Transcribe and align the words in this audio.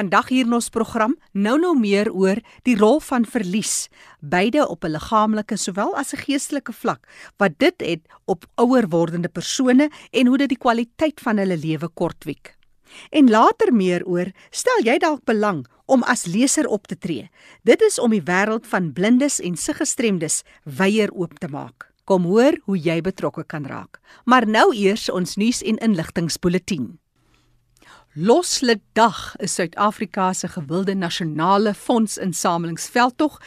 Vandag 0.00 0.30
hier 0.32 0.46
in 0.46 0.54
ons 0.56 0.70
program 0.72 1.12
nou 1.36 1.58
nou 1.60 1.74
meer 1.76 2.08
oor 2.16 2.38
die 2.64 2.76
rol 2.80 3.02
van 3.04 3.26
verlies, 3.28 3.90
beide 4.24 4.62
op 4.64 4.84
'n 4.84 4.94
liggaamlike 4.96 5.56
sowel 5.60 5.92
as 5.94 6.14
'n 6.14 6.24
geestelike 6.24 6.72
vlak, 6.72 7.06
wat 7.36 7.58
dit 7.58 7.74
het 7.80 8.00
op 8.24 8.46
ouer 8.56 8.88
wordende 8.88 9.28
persone 9.28 9.90
en 10.10 10.26
hoe 10.26 10.38
dit 10.38 10.48
die 10.48 10.58
kwaliteit 10.58 11.20
van 11.20 11.36
hulle 11.36 11.56
lewe 11.56 11.88
kortwiek. 11.88 12.56
En 13.10 13.28
later 13.30 13.72
meer 13.72 14.04
oor, 14.06 14.32
stel 14.50 14.80
jy 14.84 14.98
dalk 14.98 15.24
belang 15.24 15.66
om 15.86 16.02
as 16.02 16.24
leser 16.24 16.66
op 16.66 16.86
te 16.86 16.98
tree. 16.98 17.30
Dit 17.64 17.82
is 17.82 17.98
om 17.98 18.10
die 18.10 18.24
wêreld 18.24 18.66
van 18.66 18.92
blindes 18.92 19.40
en 19.40 19.56
siggestremdes 19.56 20.42
wyeer 20.64 21.12
oop 21.12 21.38
te 21.38 21.48
maak. 21.48 21.92
Kom 22.04 22.24
hoor 22.24 22.56
hoe 22.64 22.78
jy 22.78 23.00
betrokke 23.00 23.44
kan 23.44 23.66
raak. 23.66 24.00
Maar 24.24 24.46
nou 24.46 24.74
eers 24.74 25.10
ons 25.10 25.36
nuus 25.36 25.62
en 25.62 25.76
inligtingspoletie. 25.76 27.00
Loslid 28.20 28.80
Dag 28.92 29.34
is 29.38 29.54
Suid-Afrika 29.54 30.32
se 30.32 30.48
gewilde 30.48 30.94
nasionale 30.94 31.74
fondsinsamelingsveldtog 31.74 33.38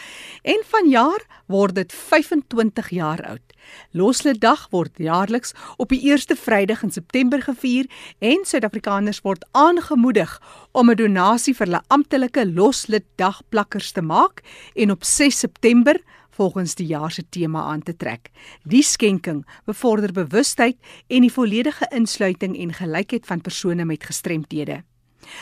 en 0.41 0.63
vanjaar 0.65 1.25
word 1.45 1.75
dit 1.75 1.93
25 1.93 2.89
jaar 2.89 3.21
oud. 3.27 3.53
Loslid 3.91 4.39
Dag 4.41 4.65
word 4.71 4.97
jaarliks 4.97 5.53
op 5.77 5.93
die 5.93 5.99
eerste 6.09 6.35
Vrydag 6.35 6.81
in 6.83 6.91
September 6.91 7.41
gevier 7.45 7.85
en 8.17 8.41
Suid-Afrikaners 8.49 9.21
word 9.21 9.45
aangemoedig 9.51 10.39
om 10.71 10.89
'n 10.89 10.97
donasie 10.97 11.53
vir 11.53 11.67
hulle 11.67 11.83
amptelike 11.87 12.45
Loslid 12.53 13.05
Dag 13.15 13.41
plakkers 13.49 13.91
te 13.91 14.01
maak 14.01 14.41
en 14.73 14.91
op 14.91 15.03
6 15.03 15.39
September 15.39 16.01
volgens 16.33 16.75
die 16.75 16.87
jaar 16.87 17.11
se 17.11 17.23
tema 17.29 17.61
aan 17.61 17.83
te 17.83 17.95
trek. 17.95 18.29
Die 18.63 18.83
skenking 18.83 19.43
bevorder 19.65 20.11
bewustheid 20.11 20.77
en 21.07 21.21
die 21.21 21.31
volledige 21.31 21.87
insluiting 21.93 22.57
en 22.57 22.73
gelykheid 22.73 23.25
van 23.25 23.41
persone 23.41 23.85
met 23.85 24.03
gestremthede. 24.03 24.83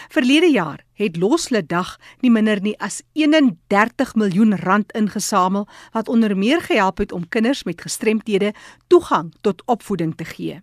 Verlede 0.09 0.51
jaar 0.51 0.83
het 0.93 1.17
Loslede 1.17 1.65
Dag 1.65 1.97
nie 2.19 2.31
minder 2.31 2.61
nie 2.61 2.75
as 2.79 3.01
31 3.13 4.15
miljoen 4.15 4.55
rand 4.57 4.91
ingesamel 4.91 5.67
wat 5.91 6.07
onder 6.07 6.37
meer 6.37 6.61
gehelp 6.61 6.97
het 6.97 7.11
om 7.11 7.29
kinders 7.29 7.63
met 7.63 7.81
gestremthede 7.81 8.53
toegang 8.87 9.33
tot 9.41 9.63
opvoeding 9.65 10.15
te 10.15 10.25
gee. 10.25 10.61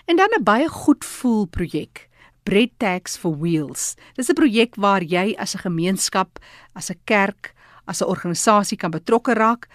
en 0.05 0.15
dan 0.15 0.29
'n 0.39 0.43
baie 0.43 0.67
goed 0.67 1.05
voel 1.05 1.45
projek 1.45 2.09
Bread 2.45 2.77
Tags 2.77 3.17
for 3.17 3.33
Wheels. 3.41 3.95
Dis 4.13 4.29
'n 4.29 4.37
projek 4.37 4.75
waar 4.75 5.01
jy 5.01 5.33
as 5.37 5.55
'n 5.55 5.65
gemeenskap, 5.65 6.39
as 6.73 6.91
'n 6.91 6.99
kerk, 7.03 7.53
as 7.85 8.01
'n 8.01 8.05
organisasie 8.05 8.77
kan 8.77 8.91
betrokke 8.91 9.33
raak. 9.33 9.67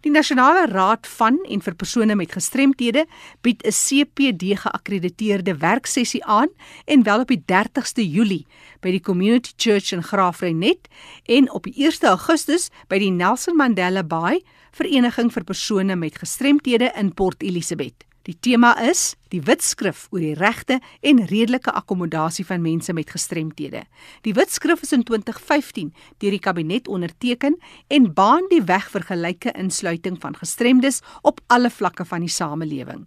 Die 0.00 0.10
Nasionale 0.10 0.66
Raad 0.66 1.06
van 1.06 1.38
en 1.48 1.62
vir 1.62 1.74
persone 1.74 2.14
met 2.14 2.32
gestremthede 2.32 3.06
bied 3.42 3.62
'n 3.64 3.72
CPD 3.72 4.56
geakkrediteerde 4.58 5.56
werksessie 5.56 6.24
aan 6.24 6.48
en 6.84 7.02
wel 7.02 7.20
op 7.20 7.28
die 7.28 7.42
30ste 7.44 8.02
Julie 8.02 8.46
by 8.80 8.90
die 8.90 9.00
Community 9.00 9.52
Church 9.56 9.92
in 9.92 10.02
Graafrenet 10.02 10.88
en 11.24 11.50
op 11.50 11.62
die 11.62 11.74
1 11.76 12.08
Augustus 12.08 12.70
by 12.88 12.98
die 12.98 13.10
Nelson 13.10 13.56
Mandela 13.56 14.02
Bay 14.02 14.42
Vereniging 14.76 15.30
vir 15.32 15.44
persone 15.44 15.96
met 15.96 16.18
gestremthede 16.20 16.92
in 17.00 17.14
Port 17.14 17.42
Elizabeth. 17.42 18.05
Die 18.26 18.34
tema 18.42 18.72
is 18.82 19.12
die 19.30 19.38
wetskrif 19.46 20.08
oor 20.10 20.22
die 20.22 20.34
regte 20.34 20.80
en 21.06 21.20
redelike 21.30 21.70
akkommodasie 21.78 22.42
van 22.48 22.64
mense 22.64 22.90
met 22.96 23.12
gestremthede. 23.14 23.84
Die 24.26 24.34
wetskrif 24.34 24.82
is 24.82 24.90
in 24.96 25.04
2015 25.06 25.92
deur 26.18 26.34
die 26.34 26.42
kabinet 26.42 26.90
onderteken 26.90 27.54
en 27.86 28.08
baan 28.16 28.48
die 28.50 28.64
weg 28.66 28.88
vir 28.90 29.06
gelyke 29.06 29.52
insluiting 29.54 30.18
van 30.18 30.34
gestremdes 30.34 31.04
op 31.22 31.38
alle 31.46 31.70
vlakke 31.70 32.04
van 32.04 32.26
die 32.26 32.32
samelewing. 32.32 33.04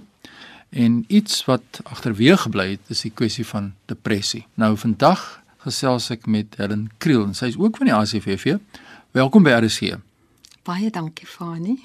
en 0.70 1.04
iets 1.08 1.44
wat 1.44 1.80
agterweeg 1.82 2.40
gebly 2.46 2.70
het 2.70 2.90
is 2.92 3.04
die 3.06 3.12
kwessie 3.14 3.46
van 3.46 3.72
depressie. 3.90 4.46
Nou 4.54 4.76
vandag 4.78 5.42
gesels 5.66 6.10
ek 6.10 6.26
met 6.26 6.56
Helen 6.56 6.90
Kriel 6.98 7.24
en 7.24 7.34
sy 7.34 7.52
is 7.52 7.58
ook 7.58 7.76
van 7.76 7.90
die 7.90 7.94
ACVV. 7.94 8.56
Welkom 9.16 9.46
by 9.46 9.56
RC. 9.62 9.96
Baie 10.66 10.90
dankie 10.90 11.26
Fani 11.26 11.78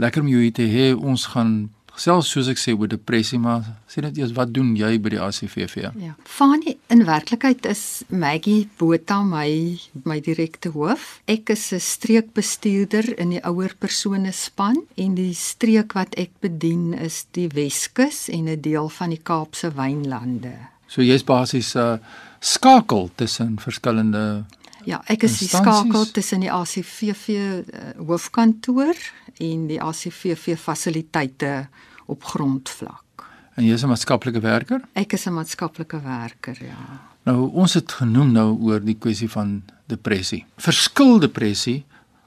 lekker 0.00 0.22
om 0.22 0.30
jou 0.30 0.50
te 0.54 0.66
hê. 0.70 0.90
Ons 0.94 1.26
gaan 1.34 1.70
gesels 2.00 2.30
soos 2.32 2.48
ek 2.48 2.56
sê 2.56 2.72
oor 2.72 2.88
depressie, 2.88 3.36
maar 3.36 3.66
sê 3.90 4.00
net 4.00 4.16
eers 4.16 4.32
wat 4.32 4.54
doen 4.56 4.72
jy 4.78 4.94
by 5.04 5.12
die 5.12 5.20
ACVV? 5.20 5.90
Ja. 6.00 6.14
Fani, 6.24 6.78
in 6.88 7.04
werklikheid 7.04 7.66
is 7.68 8.02
Maggie 8.08 8.70
Botha 8.80 9.18
my 9.26 9.76
my 10.08 10.16
direkte 10.24 10.72
hoof. 10.72 11.20
Ek 11.28 11.52
is 11.52 11.72
'n 11.76 11.80
streekbestuurder 11.80 13.18
in 13.20 13.36
die 13.36 13.42
ouer 13.44 13.74
persone 13.76 14.32
span 14.32 14.80
en 14.96 15.14
die 15.14 15.34
streek 15.34 15.92
wat 15.92 16.16
ek 16.16 16.32
bedien 16.40 16.94
is 16.94 17.26
die 17.36 17.48
Weskus 17.52 18.28
en 18.28 18.48
'n 18.48 18.60
deel 18.60 18.88
van 18.88 19.10
die 19.10 19.20
Kaapse 19.22 19.68
wynlande. 19.76 20.56
So 20.88 21.02
jy's 21.02 21.22
basies 21.22 21.76
'n 21.76 21.78
uh, 21.78 21.98
skakel 22.40 23.10
tussen 23.16 23.58
verskillende 23.60 24.46
Ja, 24.86 25.02
ek 25.06 25.24
is 25.24 25.38
die 25.38 25.48
skakel 25.48 26.06
tussen 26.10 26.40
die 26.40 26.52
ACVV 26.52 27.28
uh, 27.28 27.60
hoofkantoor 27.98 28.96
en 29.36 29.66
die 29.66 29.80
ACVV 29.80 30.56
fasiliteite 30.56 31.68
op 32.10 32.24
grondvlak. 32.24 33.26
En 33.56 33.64
jy 33.66 33.74
is 33.74 33.84
'n 33.84 33.92
maatskaplike 33.92 34.40
werker? 34.40 34.80
Ek 34.94 35.12
is 35.12 35.26
'n 35.26 35.32
maatskaplike 35.32 36.00
werker, 36.02 36.56
ja. 36.64 37.10
Nou 37.24 37.50
ons 37.52 37.74
het 37.74 37.92
genoem 37.92 38.32
nou 38.32 38.58
oor 38.60 38.80
die 38.80 38.96
kwessie 38.98 39.28
van 39.30 39.62
depressie. 39.86 40.44
Verskil 40.56 41.18
depressie 41.18 41.84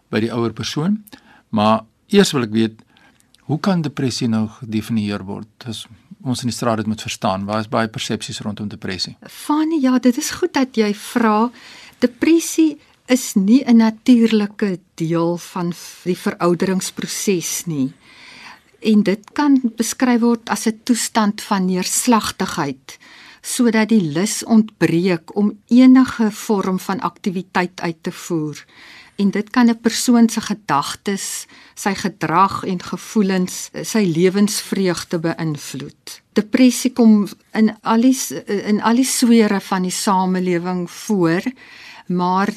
by 0.10 0.20
die 0.20 0.32
ouer 0.32 0.54
persoon, 0.54 1.04
maar 1.50 1.84
eers 2.08 2.32
wil 2.32 2.44
ek 2.44 2.52
weet 2.52 2.82
hoe 3.50 3.60
kan 3.60 3.82
depressie 3.82 4.28
nou 4.28 4.48
gedefinieer 4.48 5.24
word? 5.24 5.48
Dis 5.66 5.88
ons 6.24 6.42
in 6.42 6.48
die 6.48 6.56
straat 6.56 6.78
dit 6.78 6.88
moet 6.88 7.02
verstaan. 7.02 7.46
Waar 7.46 7.60
is 7.60 7.68
baie 7.68 7.88
persepsies 7.88 8.40
rondom 8.40 8.68
depressie? 8.68 9.18
Fanie, 9.28 9.82
ja, 9.82 10.00
dit 10.00 10.18
is 10.18 10.32
goed 10.32 10.54
dat 10.54 10.76
jy 10.76 10.94
vra. 10.94 11.52
Depressie 12.00 12.78
is 13.12 13.34
nie 13.36 13.64
'n 13.66 13.78
natuurlike 13.78 14.80
deel 14.96 15.38
van 15.38 15.74
die 16.04 16.18
verouderingsproses 16.18 17.66
nie. 17.66 17.94
En 18.84 19.04
dit 19.04 19.32
kan 19.34 19.60
beskryf 19.78 20.20
word 20.20 20.50
as 20.50 20.68
'n 20.68 20.80
toestand 20.84 21.42
van 21.42 21.66
neerslagtigheid 21.66 22.98
sodat 23.44 23.90
die 23.90 24.02
lus 24.02 24.44
ontbreek 24.44 25.36
om 25.36 25.60
enige 25.68 26.32
vorm 26.32 26.80
van 26.80 27.00
aktiwiteit 27.00 27.82
uit 27.82 27.98
te 28.02 28.12
voer. 28.12 28.66
En 29.16 29.32
dit 29.32 29.50
kan 29.50 29.70
'n 29.70 29.80
persoon 29.80 30.30
se 30.30 30.42
gedagtes, 30.42 31.46
sy 31.76 31.94
gedrag 31.94 32.64
en 32.64 32.84
gevoelens, 32.84 33.70
sy 33.82 34.04
lewensvreugde 34.16 35.20
beïnvloed. 35.20 36.22
Depressie 36.34 36.94
kom 36.94 37.28
in 37.52 37.78
al 37.82 38.02
die 38.02 38.18
in 38.64 38.82
al 38.82 38.96
die 38.96 39.06
swere 39.06 39.62
van 39.62 39.82
die 39.82 39.92
samelewing 39.92 40.92
voor 40.92 41.44
maar 42.08 42.54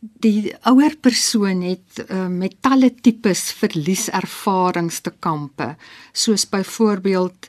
die 0.00 0.52
ouer 0.70 0.94
persoon 1.02 1.62
het 1.66 2.02
uh, 2.06 2.26
met 2.30 2.54
talle 2.62 2.90
tipes 2.94 3.48
verlieservarings 3.58 5.00
te 5.02 5.12
kampe 5.18 5.72
soos 6.12 6.46
byvoorbeeld 6.46 7.48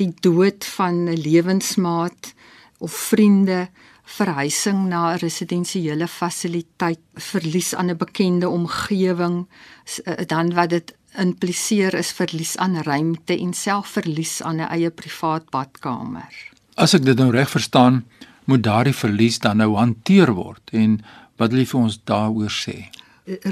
die 0.00 0.12
dood 0.24 0.64
van 0.76 1.04
'n 1.04 1.20
lewensmaat 1.20 2.32
of 2.78 2.92
vriende 2.92 3.68
verhuising 4.04 4.88
na 4.88 5.12
'n 5.12 5.18
residensiële 5.18 6.08
fasiliteit 6.08 7.00
verlies 7.14 7.74
aan 7.74 7.90
'n 7.90 7.96
bekende 7.96 8.48
omgewing 8.48 9.46
uh, 9.46 10.14
dan 10.26 10.54
wat 10.54 10.70
dit 10.70 10.94
impliseer 11.18 11.94
is 11.94 12.12
verlies 12.12 12.56
aan 12.56 12.82
ruimte 12.82 13.38
en 13.38 13.52
selfverlies 13.54 14.42
aan 14.42 14.56
'n 14.56 14.70
eie 14.70 14.90
privaat 14.90 15.50
badkamer. 15.50 16.32
As 16.74 16.94
ek 16.94 17.04
dit 17.04 17.16
nou 17.18 17.30
reg 17.30 17.50
verstaan 17.50 18.04
moet 18.44 18.62
daardie 18.62 18.94
verlies 18.94 19.38
dan 19.38 19.56
nou 19.56 19.74
hanteer 19.76 20.32
word 20.32 20.70
en 20.72 21.00
wat 21.40 21.54
wil 21.54 21.62
jy 21.62 21.70
vir 21.72 21.80
ons 21.80 21.98
daaroor 22.04 22.52
sê? 22.52 22.76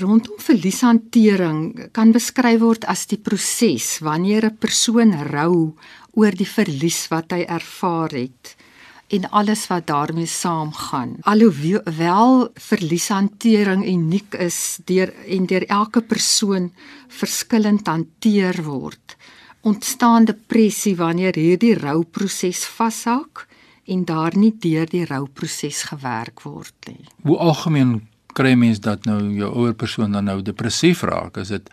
Rondom 0.00 0.38
verlieshantering 0.42 1.90
kan 1.96 2.12
beskryf 2.12 2.60
word 2.60 2.86
as 2.90 3.06
die 3.10 3.20
proses 3.20 3.98
wanneer 4.04 4.44
'n 4.46 4.58
persoon 4.60 5.12
rou 5.32 5.74
oor 6.12 6.32
die 6.32 6.48
verlies 6.48 7.08
wat 7.10 7.32
hy 7.32 7.42
ervaar 7.46 8.12
het 8.12 8.56
en 9.08 9.30
alles 9.30 9.66
wat 9.66 9.86
daarmee 9.86 10.26
saamgaan. 10.26 11.16
Alhoewel 11.20 12.50
verlieshantering 12.54 13.86
uniek 13.86 14.34
is 14.34 14.78
deur 14.84 15.12
en 15.26 15.46
deur 15.46 15.64
elke 15.66 16.02
persoon 16.02 16.72
verskillend 17.08 17.86
hanteer 17.86 18.62
word, 18.64 19.16
ontstaan 19.62 20.24
depressie 20.24 20.96
wanneer 20.96 21.34
hierdie 21.34 21.74
rouproses 21.74 22.66
vashak 22.66 23.47
en 23.88 24.04
daar 24.04 24.36
nie 24.36 24.52
deur 24.60 24.86
die 24.90 25.04
rouproses 25.08 25.82
gewerk 25.88 26.42
word 26.44 26.74
nie. 26.86 27.04
Hoe 27.22 27.36
algemeen 27.36 28.08
kry 28.36 28.52
mens 28.54 28.80
dat 28.84 29.04
nou 29.08 29.20
jou 29.34 29.48
ouer 29.54 29.74
persoon 29.74 30.12
dan 30.12 30.28
nou 30.28 30.42
depressief 30.42 31.02
raak? 31.02 31.40
Is 31.40 31.48
dit 31.48 31.70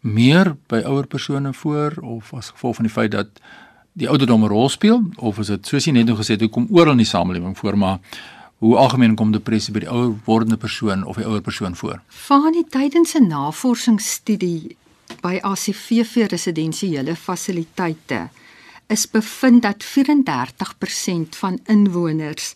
meer 0.00 0.54
by 0.72 0.80
ouer 0.86 1.06
persone 1.06 1.52
voor 1.52 1.98
of 2.00 2.32
as 2.34 2.50
gevolg 2.54 2.80
van 2.80 2.88
die 2.88 2.94
feit 2.94 3.12
dat 3.12 3.28
die 3.98 4.08
ouderdom 4.08 4.44
'n 4.44 4.48
rol 4.48 4.68
speel 4.68 5.02
of 5.16 5.38
is 5.38 5.46
dit 5.46 5.66
soos 5.66 5.84
jy 5.84 5.92
net 5.92 6.06
nou 6.06 6.16
gesê 6.16 6.38
het, 6.38 6.40
hoe 6.40 6.50
kom 6.50 6.66
oral 6.70 6.92
in 6.92 7.04
die 7.04 7.06
samelewing 7.06 7.58
voor 7.58 7.78
maar 7.78 7.98
hoe 8.58 8.76
algemeen 8.76 9.14
kom 9.14 9.32
depressie 9.32 9.72
by 9.72 9.80
die 9.80 9.90
ouer 9.90 10.14
wordende 10.24 10.56
persoon 10.56 11.04
of 11.04 11.16
die 11.16 11.26
ouer 11.26 11.40
persoon 11.40 11.76
voor? 11.76 12.00
Van 12.08 12.52
die 12.52 12.66
tydens 12.68 13.14
'n 13.14 13.26
navorsingsstudie 13.26 14.76
by 15.22 15.38
ACVV 15.42 16.26
residensiële 16.30 17.16
fasiliteite 17.16 18.28
is 18.88 19.10
bevind 19.10 19.62
dat 19.62 19.84
34% 19.84 21.28
van 21.28 21.60
inwoners 21.64 22.54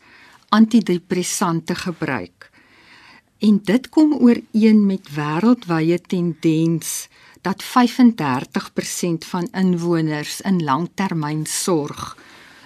antidepressante 0.48 1.74
gebruik. 1.74 2.50
En 3.38 3.60
dit 3.64 3.88
kom 3.88 4.14
ooreen 4.14 4.86
met 4.86 5.14
wêreldwye 5.14 6.00
tendens 6.00 7.08
dat 7.40 7.64
35% 7.64 7.66
van 9.18 9.48
inwoners 9.52 10.40
in 10.40 10.62
langtermynsorg 10.64 12.16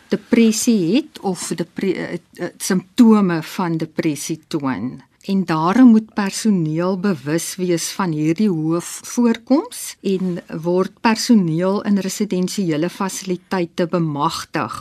depressie 0.09 0.95
het 0.95 1.21
of 1.21 1.49
depre 1.59 1.95
uh, 1.95 2.19
uh, 2.33 2.49
simptome 2.57 3.43
van 3.43 3.77
depressie 3.77 4.41
toon 4.49 5.01
en 5.27 5.45
daarom 5.45 5.91
moet 5.91 6.15
personeel 6.15 6.99
bewus 7.01 7.55
wees 7.59 7.89
van 7.99 8.13
hierdie 8.15 8.51
hoë 8.51 8.81
voorkoms 8.83 9.97
en 10.07 10.39
word 10.63 11.01
personeel 11.03 11.83
in 11.89 11.99
residensiële 11.99 12.91
fasiliteite 12.91 13.89
bemagtig 13.91 14.77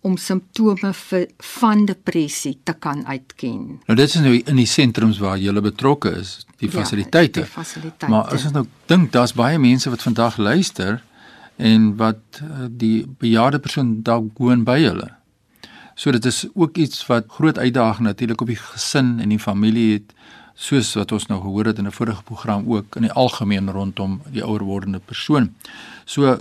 om 0.00 0.16
simptome 0.16 0.92
van 1.60 1.84
depressie 1.84 2.58
te 2.62 2.72
kan 2.78 3.06
uitken. 3.06 3.80
Nou 3.86 3.96
dit 3.98 4.08
is 4.08 4.20
nou 4.22 4.36
in 4.38 4.60
die 4.60 4.68
sentrums 4.68 5.18
waar 5.18 5.38
jy 5.40 5.52
betrokke 5.60 6.12
is, 6.20 6.46
die 6.62 6.70
fasiliteite. 6.70 7.40
Ja, 7.40 7.46
die 7.46 7.54
fasiliteite. 7.54 8.12
Maar 8.12 8.30
as 8.32 8.44
ons 8.44 8.54
nou 8.54 8.66
dink 8.86 9.12
daar's 9.12 9.34
baie 9.34 9.58
mense 9.58 9.90
wat 9.90 10.02
vandag 10.02 10.36
luister 10.36 11.02
en 11.56 11.96
wat 11.98 12.40
uh, 12.42 12.68
die 12.70 13.06
bejaarde 13.18 13.58
persoon 13.58 14.02
dalk 14.06 14.38
woon 14.38 14.62
by 14.64 14.78
hulle. 14.84 15.10
So 15.98 16.14
dit 16.14 16.24
is 16.24 16.44
ook 16.54 16.76
iets 16.78 17.06
wat 17.06 17.24
groot 17.26 17.58
uitdaging 17.58 18.06
natuurlik 18.06 18.40
op 18.40 18.46
die 18.46 18.60
gesin 18.60 19.16
en 19.18 19.32
die 19.34 19.40
familie 19.42 19.92
het 19.96 20.12
soos 20.54 20.92
wat 20.94 21.10
ons 21.12 21.26
nou 21.26 21.40
gehoor 21.42 21.72
het 21.72 21.78
in 21.78 21.86
'n 21.86 21.92
vorige 21.92 22.22
program 22.22 22.62
ook 22.70 22.96
in 22.96 23.02
die 23.02 23.12
algemeen 23.12 23.70
rondom 23.70 24.20
die 24.30 24.44
ouer 24.44 24.62
wordende 24.62 24.98
persoon. 24.98 25.54
So 26.04 26.38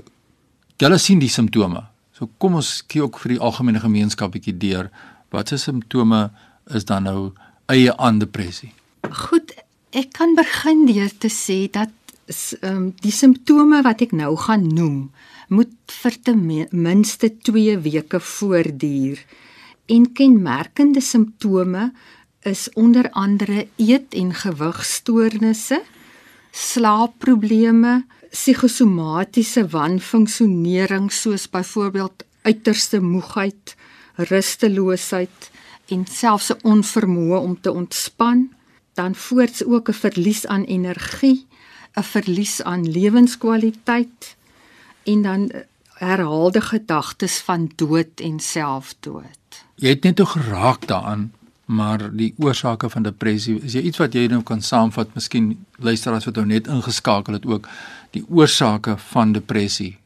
julle 0.77 0.97
sien 0.97 1.19
die 1.19 1.29
simptome. 1.29 1.83
So 2.13 2.29
kom 2.37 2.55
ons 2.55 2.83
kyk 2.87 3.01
ook 3.01 3.19
vir 3.19 3.29
die 3.29 3.39
algemene 3.39 3.79
gemeenskap 3.79 4.31
bietjie 4.31 4.57
deur 4.57 4.91
wat 5.29 5.47
se 5.47 5.57
simptome 5.57 6.29
is 6.69 6.85
dan 6.85 7.03
nou 7.03 7.31
eie 7.65 7.97
aan 7.97 8.19
depressie. 8.19 8.73
Goed, 9.09 9.53
ek 9.89 10.13
kan 10.13 10.35
begin 10.35 10.85
deur 10.85 11.11
te 11.17 11.29
sê 11.29 11.69
dat 11.71 11.89
um, 12.61 12.93
die 13.01 13.11
simptome 13.11 13.81
wat 13.81 14.01
ek 14.01 14.11
nou 14.11 14.35
gaan 14.37 14.67
noem 14.67 15.11
moet 15.47 15.73
vir 16.03 16.21
ten 16.23 16.67
minste 16.71 17.29
2 17.41 17.77
weke 17.79 18.19
voortduur 18.19 19.17
en 19.87 20.11
kenmerkende 20.13 21.01
simptome 21.01 21.91
is 22.41 22.67
onder 22.73 23.09
andere 23.11 23.67
eet- 23.75 24.13
en 24.13 24.33
gewigstoornisse, 24.33 25.81
slaapprobleme, 26.51 28.05
psigosomatiese 28.31 29.67
wanfunksionering 29.67 31.11
soos 31.11 31.49
byvoorbeeld 31.49 32.23
uiterste 32.41 33.01
moegheid, 33.01 33.75
rusteloosheid 34.15 35.51
en 35.87 36.05
selfs 36.05 36.51
'n 36.51 36.59
onvermoë 36.61 37.39
om 37.39 37.61
te 37.61 37.71
ontspan, 37.71 38.49
dan 38.93 39.15
voorts 39.15 39.63
ook 39.63 39.89
'n 39.89 39.93
verlies 39.93 40.45
aan 40.45 40.63
energie, 40.63 41.47
'n 41.95 42.03
verlies 42.03 42.61
aan 42.61 42.91
lewenskwaliteit 42.91 44.35
en 45.03 45.21
dan 45.21 45.51
herhaalde 45.99 46.61
gedagtes 46.61 47.39
van 47.45 47.71
dood 47.75 48.21
en 48.21 48.39
selfdood. 48.39 49.63
Jy 49.75 49.93
het 49.95 50.03
net 50.03 50.15
toe 50.15 50.25
geraak 50.25 50.87
daaraan, 50.89 51.31
maar 51.65 52.07
die 52.15 52.33
oorsake 52.37 52.89
van 52.89 53.03
depressie, 53.03 53.57
is 53.61 53.75
jy 53.75 53.81
iets 53.89 53.99
wat 54.01 54.13
jy 54.15 54.27
nou 54.31 54.41
kan 54.43 54.61
saamvat, 54.61 55.13
miskien 55.17 55.51
luisteraars 55.83 56.25
wat 56.29 56.39
nou 56.39 56.45
net 56.47 56.67
ingeskakel 56.71 57.37
het 57.37 57.45
ook, 57.45 57.67
die 58.15 58.23
oorsake 58.29 58.95
van 59.11 59.33
depressie. 59.35 59.97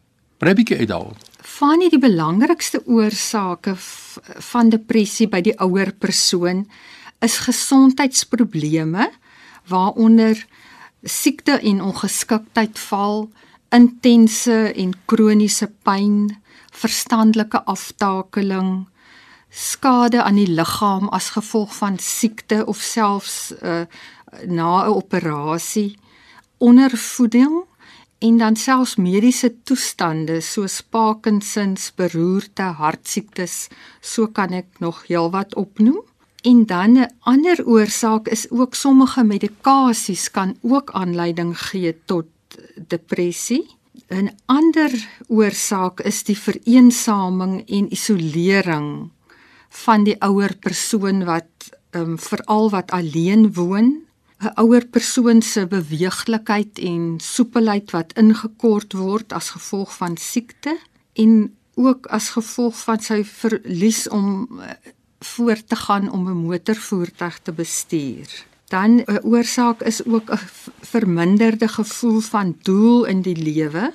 Brei 0.41 0.55
bietjie 0.57 0.79
uit 0.79 0.89
daarop. 0.89 1.17
Van 1.59 1.83
die 1.83 1.99
belangrikste 1.99 2.81
oorsake 2.85 3.75
van 4.51 4.71
depressie 4.73 5.27
by 5.29 5.43
die 5.45 5.53
ouer 5.61 5.91
persoon 5.93 6.65
is 7.21 7.37
gesondheidsprobleme 7.45 9.11
waaronder 9.69 10.39
siekte 11.03 11.59
en 11.59 11.81
ongeskiktheid 11.81 12.79
val, 12.89 13.29
intense 13.71 14.73
en 14.75 14.93
kroniese 15.05 15.67
pyn, 15.83 16.29
verstandelike 16.71 17.63
aftakeling, 17.71 18.87
skade 19.51 20.23
aan 20.23 20.39
die 20.39 20.47
liggaam 20.47 21.09
as 21.11 21.33
gevolg 21.35 21.73
van 21.75 21.97
siekte 21.99 22.65
of 22.71 22.79
selfs 22.79 23.51
uh, 23.61 23.83
na 24.47 24.85
'n 24.85 24.95
operasie, 24.95 25.97
ondervoeding 26.57 27.63
en 28.19 28.37
dan 28.37 28.55
selfs 28.55 28.95
mediese 28.95 29.49
toestande 29.63 30.41
soos 30.41 30.81
Parkinsons, 30.81 31.91
beroerte, 31.95 32.63
hartsiektes, 32.63 33.67
so 34.01 34.27
kan 34.27 34.53
ek 34.53 34.79
nog 34.79 35.07
heelwat 35.07 35.55
opnoem. 35.55 36.03
En 36.43 36.65
dan 36.65 36.97
'n 36.97 37.09
ander 37.19 37.65
oorsaak 37.65 38.27
is 38.27 38.49
ook 38.49 38.75
sommige 38.75 39.23
medikasies 39.23 40.31
kan 40.31 40.57
ook 40.61 40.91
aanleiding 40.91 41.59
gee 41.59 41.97
tot 42.05 42.25
depressie. 42.87 43.65
'n 44.09 44.29
Ander 44.45 44.91
oorsaak 45.27 45.99
is 45.99 46.23
die 46.23 46.37
vereensaming 46.37 47.63
en 47.67 47.91
isolering 47.91 49.11
van 49.85 50.03
die 50.03 50.15
ouer 50.19 50.55
persoon 50.59 51.25
wat 51.25 51.71
ehm 51.91 52.15
um, 52.15 52.17
veral 52.19 52.69
wat 52.69 52.91
alleen 52.91 53.53
woon 53.53 53.89
'n 54.41 54.53
ouer 54.63 54.85
persoon 54.85 55.41
se 55.41 55.67
beweeglikheid 55.67 56.79
en 56.79 57.19
soepelheid 57.21 57.91
wat 57.91 58.13
ingekort 58.17 58.93
word 58.93 59.33
as 59.33 59.49
gevolg 59.49 59.91
van 59.97 60.17
siekte 60.17 60.77
en 61.13 61.55
ook 61.75 62.07
as 62.07 62.29
gevolg 62.29 62.77
van 62.87 62.99
sy 62.99 63.21
verlies 63.23 64.07
om 64.09 64.59
eh, 64.59 64.73
voort 65.33 65.67
te 65.69 65.75
gaan 65.75 66.09
om 66.11 66.29
'n 66.29 66.43
motorvoertuig 66.47 67.39
te 67.39 67.51
bestuur. 67.51 68.29
Dan 68.71 69.03
'n 69.05 69.19
oorsaak 69.23 69.81
is 69.81 70.05
ook 70.05 70.31
'n 70.31 70.39
verminderde 70.93 71.67
gevoel 71.67 72.19
van 72.19 72.57
doel 72.61 73.05
in 73.05 73.21
die 73.21 73.35
lewe. 73.35 73.91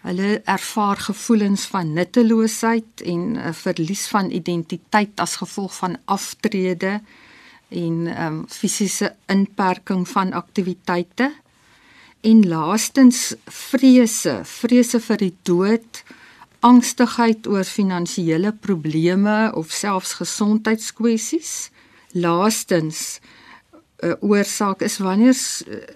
Hulle 0.00 0.40
ervaar 0.44 0.96
gevoelens 0.96 1.64
van 1.64 1.92
nutteloosheid 1.92 3.02
en 3.04 3.20
'n 3.36 3.54
verlies 3.54 4.06
van 4.08 4.30
identiteit 4.30 5.14
as 5.14 5.36
gevolg 5.36 5.76
van 5.76 5.96
aftrede 6.04 7.00
en 7.68 8.06
ehm 8.06 8.26
um, 8.26 8.44
fisiese 8.48 9.14
inperking 9.26 10.08
van 10.08 10.32
aktiwiteite. 10.32 11.32
En 12.20 12.48
laastens 12.48 13.34
vrese, 13.44 14.40
vrese 14.42 15.00
vir 15.00 15.16
die 15.16 15.36
dood, 15.42 16.02
angstigheid 16.58 17.46
oor 17.46 17.64
finansiële 17.64 18.52
probleme 18.52 19.52
of 19.54 19.70
selfs 19.70 20.12
gesondheidskwessies. 20.12 21.70
Laastens 22.12 23.20
'n 24.02 24.16
oorsaak 24.20 24.82
is 24.82 24.98
wanneer 24.98 25.36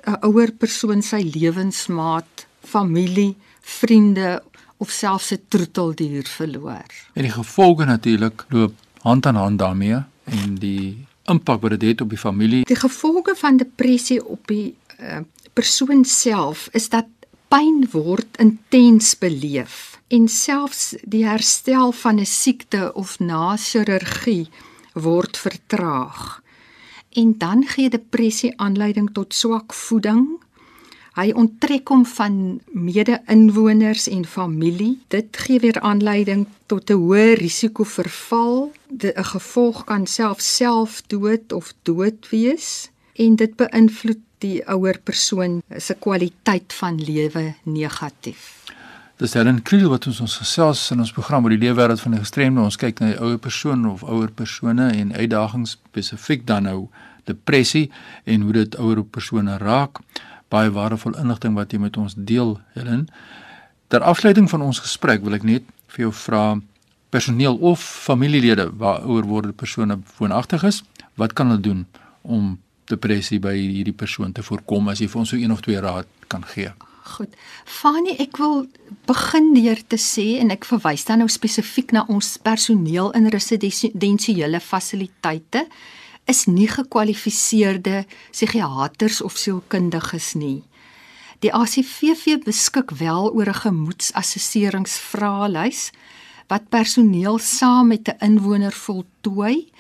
'n 0.07 0.19
ouer 0.21 0.53
persoon 0.53 1.03
sy 1.03 1.23
lewensmaat, 1.35 2.47
familie, 2.61 3.37
vriende 3.61 4.43
of 4.77 4.91
selfs 4.91 5.33
'n 5.33 5.45
troeteldier 5.49 6.27
verloor. 6.27 6.91
En 7.13 7.23
die 7.23 7.31
gevolge 7.31 7.85
natuurlik 7.85 8.45
loop 8.49 8.75
hand 9.01 9.27
aan 9.27 9.37
hand 9.37 9.59
daarmee 9.59 10.03
en 10.25 10.55
die 10.55 11.07
impak 11.25 11.61
wat 11.61 11.71
dit 11.71 11.81
het, 11.81 11.91
het 11.91 12.01
op 12.01 12.09
die 12.09 12.19
familie. 12.19 12.65
Die 12.65 12.77
gevolge 12.77 13.35
van 13.37 13.57
depressie 13.57 14.25
op 14.25 14.47
die 14.47 14.77
uh, 15.01 15.19
persoon 15.53 16.05
self 16.05 16.69
is 16.73 16.89
dat 16.89 17.07
pyn 17.49 17.89
word 17.93 18.37
intens 18.37 19.19
beleef 19.19 20.01
en 20.09 20.29
selfs 20.29 20.95
die 21.03 21.25
herstel 21.27 21.93
van 21.93 22.21
'n 22.21 22.27
siekte 22.27 22.93
of 22.95 23.19
na 23.19 23.57
chirurgie 23.57 24.49
word 24.93 25.37
vertraag. 25.37 26.44
En 27.15 27.35
dan 27.39 27.63
gee 27.67 27.91
depressie 27.91 28.53
aanleiding 28.57 29.13
tot 29.13 29.35
swak 29.35 29.73
voeding. 29.73 30.27
Hy 31.15 31.31
onttrek 31.31 31.89
hom 31.89 32.03
van 32.11 32.39
mede-inwoners 32.75 34.09
en 34.11 34.25
familie. 34.27 34.97
Dit 35.15 35.37
gee 35.45 35.61
weer 35.63 35.79
aanleiding 35.81 36.47
tot 36.67 36.91
'n 36.91 36.99
hoë 36.99 37.39
risiko 37.39 37.85
vir 37.85 38.09
val. 38.09 38.73
'n 38.91 39.25
Gevolg 39.33 39.85
kan 39.85 40.07
self 40.07 40.41
selfdood 40.41 41.53
of 41.53 41.73
dood 41.83 42.29
wees 42.31 42.91
en 43.15 43.37
dit 43.37 43.57
beïnvloed 43.57 44.23
die 44.39 44.69
ouer 44.69 44.99
persoon 44.99 45.63
se 45.77 45.95
kwaliteit 45.95 46.73
van 46.73 47.03
lewe 47.05 47.55
negatief. 47.63 48.74
Dis 49.25 49.33
Helen 49.33 49.63
Kriel 49.65 49.89
wat 49.89 50.05
ons 50.05 50.19
ons 50.21 50.35
gesels 50.37 50.81
in 50.93 51.01
ons 51.01 51.11
program 51.17 51.47
oor 51.47 51.55
die 51.55 51.63
leefwêreld 51.63 52.03
van 52.03 52.13
die 52.13 52.19
gestremde. 52.21 52.61
Ons 52.61 52.77
kyk 52.77 52.99
na 53.01 53.07
die 53.15 53.23
ouer 53.25 53.39
persoon 53.41 53.87
of 53.89 54.03
ouer 54.05 54.29
persone 54.29 54.91
en 54.93 55.15
uitdagings 55.17 55.79
spesifiek 55.79 56.45
dan 56.45 56.69
nou 56.69 56.91
depressie 57.31 57.87
en 58.29 58.45
hoe 58.45 58.53
dit 58.59 58.77
ouer 58.77 59.01
persone 59.17 59.57
raak. 59.65 60.03
Baie 60.53 60.69
waardevol 60.77 61.17
inligting 61.23 61.57
wat 61.57 61.73
jy 61.73 61.81
met 61.81 61.97
ons 61.97 62.19
deel, 62.19 62.59
Helen. 62.77 63.07
Ter 63.89 64.05
afsluiting 64.05 64.51
van 64.53 64.69
ons 64.69 64.85
gesprek 64.85 65.25
wil 65.25 65.41
ek 65.41 65.49
net 65.55 65.73
vir 65.97 66.05
jou 66.11 66.15
vra 66.27 66.45
personeel 67.09 67.57
of 67.65 67.81
familielede 67.81 68.75
waar 68.77 69.07
ouer 69.09 69.25
wordende 69.25 69.57
persone 69.57 70.03
woonagtig 70.19 70.69
is, 70.69 70.85
wat 71.17 71.33
kan 71.33 71.49
hulle 71.49 71.65
doen 71.65 71.87
om 72.21 72.59
depressie 72.93 73.41
by 73.41 73.57
hierdie 73.57 73.97
persoon 73.97 74.37
te 74.37 74.45
voorkom 74.45 74.93
as 74.93 75.01
jy 75.01 75.09
vir 75.09 75.25
ons 75.25 75.33
so 75.33 75.41
een 75.41 75.55
of 75.55 75.65
twee 75.65 75.81
raad 75.81 76.13
kan 76.29 76.45
gee? 76.53 76.77
Goed. 77.05 77.37
Fanie, 77.69 78.17
ek 78.17 78.41
wil 78.41 78.65
begin 79.05 79.53
deur 79.53 79.77
te 79.93 80.01
sê 80.01 80.41
en 80.41 80.49
ek 80.55 80.65
verwys 80.65 81.05
dan 81.05 81.21
nou 81.21 81.29
spesifiek 81.29 81.93
na 81.93 82.09
ons 82.09 82.41
personeel 82.41 83.13
in 83.19 83.29
residensiële 83.29 84.57
fasiliteite 84.65 85.69
is 86.25 86.49
nie 86.49 86.65
gekwalifiseerde 86.73 88.09
psigiaters 88.33 89.21
of 89.21 89.37
sielkundiges 89.37 90.33
nie. 90.41 90.65
Die 91.45 91.53
ACVV 91.53 92.41
beskik 92.47 92.97
wel 92.97 93.29
oor 93.37 93.49
'n 93.53 93.63
gemoedsassesseringsvraelys 93.65 95.93
wat 96.49 96.69
personeel 96.69 97.39
saam 97.39 97.87
met 97.89 98.09
'n 98.09 98.25
inwoner 98.25 98.73
voltooi 98.73 99.71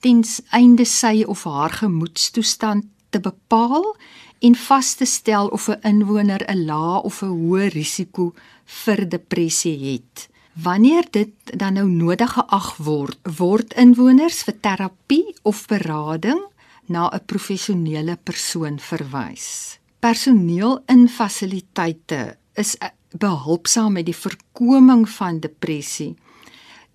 ten 0.00 0.24
einde 0.50 0.84
sy 0.84 1.24
of 1.26 1.44
haar 1.44 1.70
gemoedstoestand 1.70 2.84
te 3.10 3.20
bepaal 3.20 3.96
en 4.38 4.54
vas 4.54 4.94
te 4.94 5.04
stel 5.04 5.48
of 5.48 5.68
'n 5.68 5.80
inwoner 5.82 6.42
'n 6.48 6.64
lae 6.64 7.02
of 7.02 7.22
'n 7.22 7.34
hoë 7.40 7.68
risiko 7.72 8.32
vir 8.64 9.08
depressie 9.08 9.78
het. 9.92 10.28
Wanneer 10.52 11.04
dit 11.10 11.32
dan 11.58 11.72
nou 11.72 11.88
nodig 11.88 12.32
geag 12.32 12.76
word, 12.76 13.18
word 13.38 13.74
inwoners 13.74 14.42
vir 14.42 14.60
terapie 14.60 15.34
of 15.42 15.66
berading 15.66 16.42
na 16.86 17.10
'n 17.10 17.24
professionele 17.26 18.16
persoon 18.16 18.78
verwys. 18.78 19.78
Personeel 20.00 20.82
in 20.86 21.08
fasiliteite 21.08 22.36
is 22.54 22.76
behulpsaam 23.18 23.92
met 23.92 24.06
die 24.06 24.16
voorkoming 24.16 25.08
van 25.08 25.40
depressie 25.40 26.16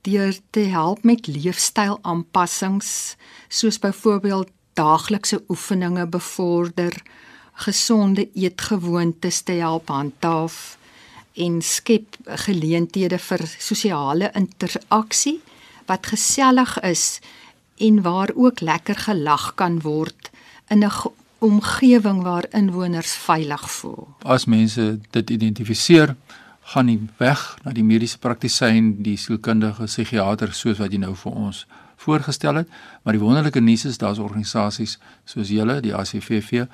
deur 0.01 0.37
te 0.49 0.59
help 0.59 1.03
met 1.03 1.27
leefstylaanpassings 1.27 3.15
soos 3.47 3.79
byvoorbeeld 3.79 4.51
daaglikse 4.73 5.41
oefeninge 5.49 6.07
bevorder, 6.07 6.93
gesonde 7.65 8.27
eetgewoontes 8.33 9.41
te 9.41 9.59
help 9.59 9.89
handhaaf 9.91 10.77
en 11.39 11.61
skep 11.61 12.17
geleenthede 12.45 13.19
vir 13.19 13.45
sosiale 13.57 14.31
interaksie 14.35 15.39
wat 15.89 16.11
gesellig 16.11 16.77
is 16.87 17.19
en 17.79 18.01
waar 18.05 18.31
ook 18.35 18.61
lekker 18.61 18.95
gelag 19.07 19.53
kan 19.55 19.79
word 19.81 20.31
in 20.69 20.83
'n 20.83 20.91
omgewing 21.39 22.21
waar 22.23 22.45
inwoners 22.51 23.13
veilig 23.13 23.71
voel. 23.71 24.07
As 24.23 24.45
mense 24.45 24.99
dit 25.09 25.29
identifiseer, 25.29 26.15
gaan 26.61 26.85
nie 26.85 26.99
weg 27.17 27.57
na 27.63 27.71
die 27.71 27.83
mediese 27.83 28.19
praktisyn, 28.19 29.01
die 29.03 29.17
sielkundige 29.17 29.83
psigiater 29.83 30.53
soos 30.53 30.77
wat 30.77 30.91
jy 30.91 30.99
nou 31.01 31.15
vir 31.15 31.31
ons 31.31 31.65
voorgestel 31.95 32.61
het, 32.61 32.67
maar 33.03 33.13
die 33.13 33.23
wonderlike 33.23 33.59
nuus 33.59 33.85
is 33.85 33.97
daar's 33.97 34.19
organisasies 34.19 34.99
soos 35.25 35.49
julle, 35.49 35.79
die 35.81 35.95
ACVV 35.95 36.67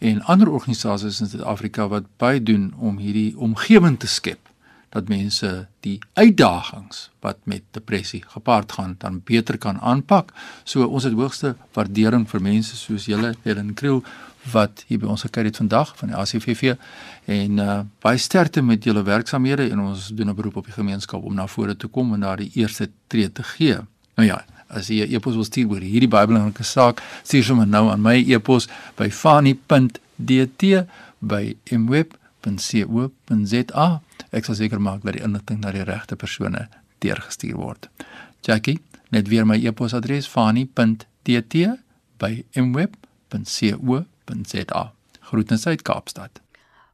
en 0.00 0.22
ander 0.32 0.48
organisasies 0.48 1.20
in 1.20 1.28
Suid-Afrika 1.28 1.88
wat 1.88 2.08
baie 2.16 2.40
doen 2.42 2.70
om 2.78 2.98
hierdie 2.98 3.36
omgewing 3.36 3.98
te 4.00 4.08
skep 4.08 4.48
dat 4.90 5.08
mense 5.08 5.50
die 5.86 5.98
uitdagings 6.18 7.10
wat 7.22 7.38
met 7.46 7.62
depressie 7.76 8.22
gepaard 8.26 8.72
gaan 8.72 8.96
dan 8.98 9.20
beter 9.24 9.58
kan 9.58 9.78
aanpak. 9.78 10.32
So 10.64 10.86
ons 10.86 11.06
het 11.06 11.14
hoogste 11.14 11.54
waardering 11.76 12.26
vir 12.30 12.42
mense 12.42 12.76
soos 12.76 13.06
julle 13.06 13.34
Helen 13.44 13.74
Kriel 13.78 14.02
wat 14.50 14.84
hier 14.88 14.98
by 14.98 15.10
ons 15.12 15.22
gekyk 15.26 15.50
het 15.50 15.60
vandag 15.60 15.92
van 16.00 16.10
die 16.10 16.16
ACVV 16.16 16.74
en 17.30 17.60
uh, 17.60 17.80
baie 18.02 18.18
sterkte 18.18 18.64
met 18.64 18.84
julle 18.84 19.04
werksamehede 19.06 19.68
en 19.70 19.84
ons 19.84 20.08
doen 20.16 20.32
'n 20.32 20.34
beroep 20.34 20.56
op 20.56 20.64
die 20.64 20.74
gemeenskap 20.74 21.22
om 21.22 21.34
na 21.34 21.46
vore 21.46 21.76
te 21.76 21.86
kom 21.86 22.14
en 22.14 22.20
daardie 22.20 22.50
eerste 22.54 22.90
tree 23.06 23.32
te 23.32 23.42
gee. 23.42 23.78
Nou 24.16 24.28
ja, 24.28 24.44
as 24.70 24.88
jy 24.88 25.04
'n 25.04 25.12
e-pos 25.14 25.34
wil 25.34 25.44
stuur 25.44 25.68
oor 25.70 25.80
hierdie 25.80 26.08
baie 26.08 26.26
belangrike 26.26 26.64
saak, 26.64 27.02
stuur 27.22 27.44
sommer 27.44 27.66
nou 27.66 27.90
aan 27.90 28.02
my 28.02 28.24
e-pos 28.26 28.68
by 28.96 29.10
fani.dt 29.10 30.62
by 31.20 31.56
mweb.co.za. 31.70 33.08
Ek 34.32 34.44
sal 34.44 34.54
seker 34.54 34.80
maak 34.80 35.02
dat 35.02 35.12
die 35.14 35.22
inligting 35.22 35.60
na 35.60 35.70
die 35.72 35.84
regte 35.84 36.16
persone 36.16 36.68
deurgestuur 36.98 37.56
word. 37.56 37.88
Jackie, 38.42 38.78
net 39.10 39.28
weer 39.28 39.46
my 39.46 39.56
e-posadres 39.66 40.26
fani.dt 40.28 41.54
by 42.18 42.44
mweb.co.za 42.54 43.00
www.rsg.za. 43.30 44.92
Groetens 45.20 45.66
uit 45.66 45.82
Kaapstad. 45.82 46.40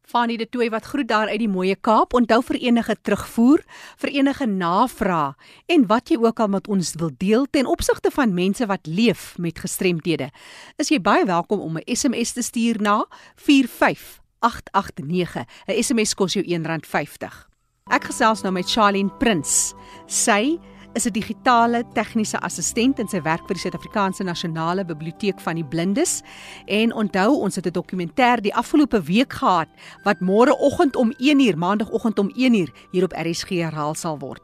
Fanie 0.06 0.38
de 0.38 0.46
Tooi 0.46 0.68
wat 0.70 0.84
groet 0.86 1.08
daar 1.10 1.26
uit 1.28 1.40
die 1.42 1.50
mooie 1.50 1.74
Kaap. 1.74 2.14
Onthou 2.14 2.38
vir 2.46 2.60
enige 2.62 2.94
terugvoer, 3.02 3.64
vir 3.98 4.10
enige 4.14 4.46
navrae 4.46 5.34
en 5.66 5.86
wat 5.90 6.10
jy 6.12 6.16
ook 6.22 6.38
al 6.40 6.48
met 6.52 6.68
ons 6.70 6.94
wil 7.00 7.10
deel 7.18 7.46
ten 7.50 7.66
opsigte 7.66 8.10
van 8.14 8.34
mense 8.34 8.66
wat 8.70 8.86
leef 8.86 9.34
met 9.42 9.58
gestremthede. 9.58 10.30
Is 10.78 10.90
jy 10.94 11.00
baie 11.02 11.26
welkom 11.26 11.60
om 11.60 11.78
'n 11.78 11.96
SMS 11.96 12.32
te 12.32 12.42
stuur 12.42 12.80
na 12.80 13.06
45889. 13.34 15.44
'n 15.66 15.82
SMS 15.82 16.14
kos 16.14 16.32
jou 16.32 16.44
R1.50. 16.44 17.48
Ek 17.90 18.04
gesels 18.04 18.42
nou 18.42 18.52
met 18.52 18.70
Charlene 18.70 19.10
Prins. 19.18 19.74
Sy 20.06 20.58
is 20.96 21.06
'n 21.06 21.12
digitale 21.12 21.84
tegniese 21.92 22.38
assistent 22.40 22.98
in 22.98 23.08
sy 23.08 23.20
werk 23.22 23.46
vir 23.46 23.54
die 23.54 23.60
Suid-Afrikaanse 23.60 24.24
Nasionale 24.24 24.84
Biblioteek 24.84 25.40
van 25.40 25.54
die 25.54 25.64
Blindes. 25.64 26.22
En 26.66 26.92
onthou, 26.92 27.36
ons 27.40 27.54
het 27.54 27.66
'n 27.66 27.72
dokumentêr 27.72 28.40
die 28.40 28.54
afgelope 28.54 29.02
week 29.02 29.32
gehad 29.32 29.68
wat 30.04 30.20
môreoggend 30.20 30.96
om 30.96 31.12
1uur, 31.18 31.56
maandagooggend 31.56 32.18
om 32.18 32.30
1uur 32.34 32.70
hier 32.92 33.04
op 33.04 33.12
RSG 33.12 33.48
herhaal 33.48 33.94
sal 33.94 34.18
word. 34.18 34.40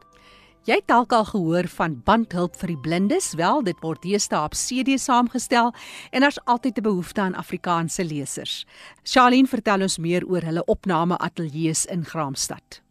Jy 0.65 0.75
het 0.75 0.87
dalk 0.87 1.13
al 1.13 1.25
gehoor 1.25 1.67
van 1.69 2.03
bandhulp 2.05 2.57
vir 2.57 2.69
die 2.69 2.79
blindes? 2.79 3.35
Wel, 3.35 3.63
dit 3.63 3.77
word 3.81 4.03
deesdae 4.03 4.45
op 4.45 4.55
CD 4.55 5.01
saamgestel 5.01 5.73
en 6.11 6.21
daar's 6.21 6.39
altyd 6.45 6.79
'n 6.79 6.83
behoefte 6.83 7.21
aan 7.21 7.35
Afrikaanse 7.35 8.05
lesers. 8.05 8.67
Charlene 9.03 9.49
vertel 9.49 9.83
ons 9.83 9.99
meer 9.99 10.25
oor 10.27 10.43
hulle 10.43 10.65
opname 10.65 11.19
ateljee's 11.19 11.85
in 11.85 12.05
Graamsstad. 12.05 12.83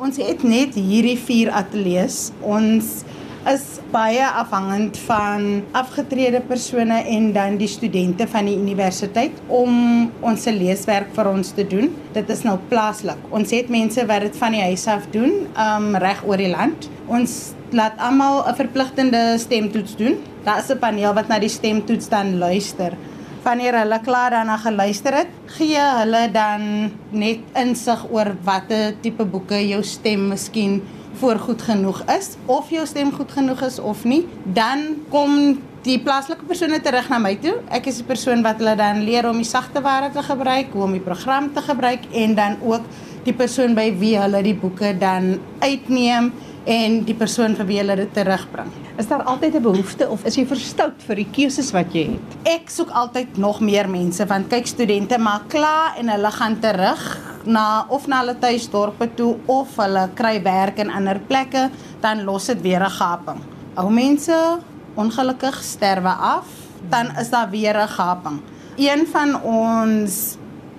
Ons 0.00 0.16
het 0.16 0.40
net 0.40 0.72
hierdie 0.72 1.18
vier 1.20 1.50
ateljee's. 1.52 2.30
Ons 2.40 3.02
is 3.50 3.64
baie 3.92 4.24
afhangend 4.24 4.96
van 5.04 5.44
afgetrede 5.76 6.40
persone 6.48 7.02
en 7.12 7.26
dan 7.34 7.58
die 7.60 7.68
studente 7.68 8.24
van 8.32 8.48
die 8.48 8.56
universiteit 8.56 9.36
om 9.52 10.08
ons 10.24 10.48
leeswerk 10.48 11.12
vir 11.12 11.28
ons 11.34 11.52
te 11.52 11.66
doen. 11.68 11.92
Dit 12.16 12.32
is 12.32 12.40
nou 12.48 12.56
plaaslik. 12.72 13.20
Ons 13.36 13.52
het 13.52 13.68
mense 13.68 14.06
wat 14.08 14.24
dit 14.24 14.40
van 14.40 14.56
die 14.56 14.64
huis 14.64 14.88
af 14.88 15.04
doen, 15.12 15.42
um 15.60 15.92
reg 16.00 16.24
oor 16.24 16.40
die 16.40 16.48
land. 16.54 16.88
Ons 17.06 17.52
laat 17.76 18.00
almal 18.00 18.48
'n 18.48 18.56
verpligtende 18.64 19.36
stemtoets 19.36 19.96
doen. 20.00 20.16
Daar 20.48 20.64
is 20.64 20.72
'n 20.72 20.78
paneel 20.78 21.12
wat 21.12 21.28
na 21.28 21.38
die 21.38 21.52
stemtoets 21.52 22.08
dan 22.08 22.38
luister 22.38 22.96
wanneer 23.42 23.76
hulle 23.80 23.98
klaar 24.04 24.30
daarna 24.34 24.56
geluister 24.62 25.16
het, 25.22 25.30
gee 25.58 25.80
hulle 25.80 26.26
dan 26.32 26.90
net 27.10 27.42
insig 27.58 28.04
oor 28.10 28.34
watter 28.46 28.96
tipe 29.02 29.24
boeke 29.24 29.58
jou 29.66 29.82
stem 29.86 30.28
miskien 30.32 30.80
voorgoed 31.20 31.62
genoeg 31.62 32.00
is 32.14 32.36
of 32.50 32.70
jou 32.72 32.86
stem 32.88 33.12
goed 33.12 33.32
genoeg 33.32 33.62
is 33.66 33.78
of 33.78 34.04
nie. 34.08 34.24
Dan 34.44 35.04
kom 35.12 35.58
die 35.82 35.98
plaaslike 36.02 36.46
persone 36.46 36.78
terug 36.82 37.08
na 37.10 37.18
my 37.18 37.34
toe. 37.42 37.56
Ek 37.74 37.88
is 37.90 37.98
die 38.00 38.06
persoon 38.06 38.44
wat 38.46 38.62
hulle 38.62 38.76
dan 38.78 39.02
leer 39.06 39.26
om 39.28 39.40
die 39.42 39.48
sagte 39.48 39.82
ware 39.82 40.12
te 40.14 40.22
gebruik, 40.22 40.70
hoe 40.72 40.86
om 40.86 40.94
die 40.94 41.02
program 41.02 41.50
te 41.54 41.62
gebruik 41.64 42.06
en 42.14 42.36
dan 42.38 42.56
ook 42.62 42.86
die 43.26 43.34
persoon 43.34 43.74
by 43.78 43.88
wie 43.98 44.14
hulle 44.18 44.42
die 44.46 44.56
boeke 44.58 44.94
dan 44.98 45.36
uitneem 45.62 46.32
en 46.64 47.04
die 47.04 47.14
persoon 47.14 47.56
vir 47.58 47.66
wie 47.66 47.78
hulle 47.80 47.96
dit 47.96 48.12
terugbring. 48.14 48.70
Is 48.98 49.08
daar 49.08 49.22
altyd 49.22 49.54
'n 49.54 49.62
behoefte 49.62 50.08
of 50.08 50.24
is 50.24 50.36
jy 50.36 50.46
verstout 50.46 51.02
vir 51.06 51.16
die 51.16 51.30
keuses 51.32 51.72
wat 51.72 51.92
jy 51.92 52.04
het? 52.12 52.36
Ek 52.44 52.70
soek 52.70 52.90
altyd 52.90 53.36
nog 53.36 53.60
meer 53.60 53.88
mense 53.88 54.26
want 54.26 54.48
kyk 54.48 54.66
studente 54.66 55.18
maak 55.18 55.48
klaar 55.48 55.96
en 55.98 56.08
hulle 56.08 56.30
gaan 56.30 56.60
terug 56.60 57.20
na 57.44 57.86
of 57.88 58.06
na 58.06 58.20
hulle 58.20 58.38
tuisdorpe 58.38 59.14
toe 59.14 59.36
of 59.46 59.76
hulle 59.76 60.08
kry 60.14 60.42
werk 60.42 60.78
in 60.78 60.90
ander 60.90 61.18
plekke, 61.18 61.70
dan 62.00 62.24
los 62.24 62.46
dit 62.46 62.60
weer 62.62 62.82
'n 62.82 62.90
gaping. 62.90 63.40
Ou 63.76 63.90
mense 63.90 64.58
ongelukkig 64.94 65.62
sterwe 65.62 66.08
af, 66.10 66.46
dan 66.90 67.06
is 67.18 67.30
daar 67.30 67.50
weer 67.50 67.76
'n 67.76 67.88
gaping. 67.88 68.40
Een 68.76 69.06
van 69.06 69.42
ons 69.42 70.36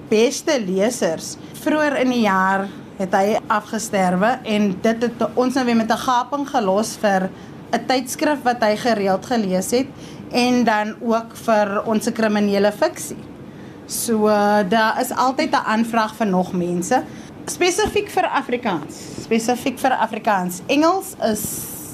beste 0.09 0.61
lesers 0.61 1.37
vroeër 1.53 1.97
in 1.97 2.09
die 2.09 2.21
jaar 2.21 2.67
het 2.97 3.13
hy 3.13 3.37
afgesterwe 3.47 4.37
en 4.43 4.69
dit 4.81 5.01
het 5.01 5.25
ons 5.33 5.53
nou 5.53 5.65
weer 5.65 5.75
met 5.75 5.91
'n 5.91 6.05
gaping 6.05 6.47
gelos 6.49 6.97
vir 7.01 7.29
'n 7.71 7.85
tydskrif 7.87 8.43
wat 8.43 8.61
hy 8.61 8.75
gereeld 8.75 9.25
gelees 9.25 9.71
het 9.71 9.87
en 10.31 10.63
dan 10.63 10.95
ook 11.01 11.35
vir 11.35 11.83
ons 11.85 12.11
kriminele 12.11 12.71
fiksie. 12.71 13.17
So 13.85 14.27
uh, 14.27 14.63
daar 14.69 15.01
is 15.01 15.11
altyd 15.11 15.51
'n 15.51 15.65
aanvraag 15.65 16.15
vir 16.15 16.27
nog 16.27 16.53
mense 16.53 17.03
spesifiek 17.51 18.09
vir 18.13 18.27
Afrikaans. 18.27 18.99
Spesifiek 19.23 19.79
vir 19.81 19.95
Afrikaans. 19.97 20.61
Engels 20.71 21.13
is 21.27 21.43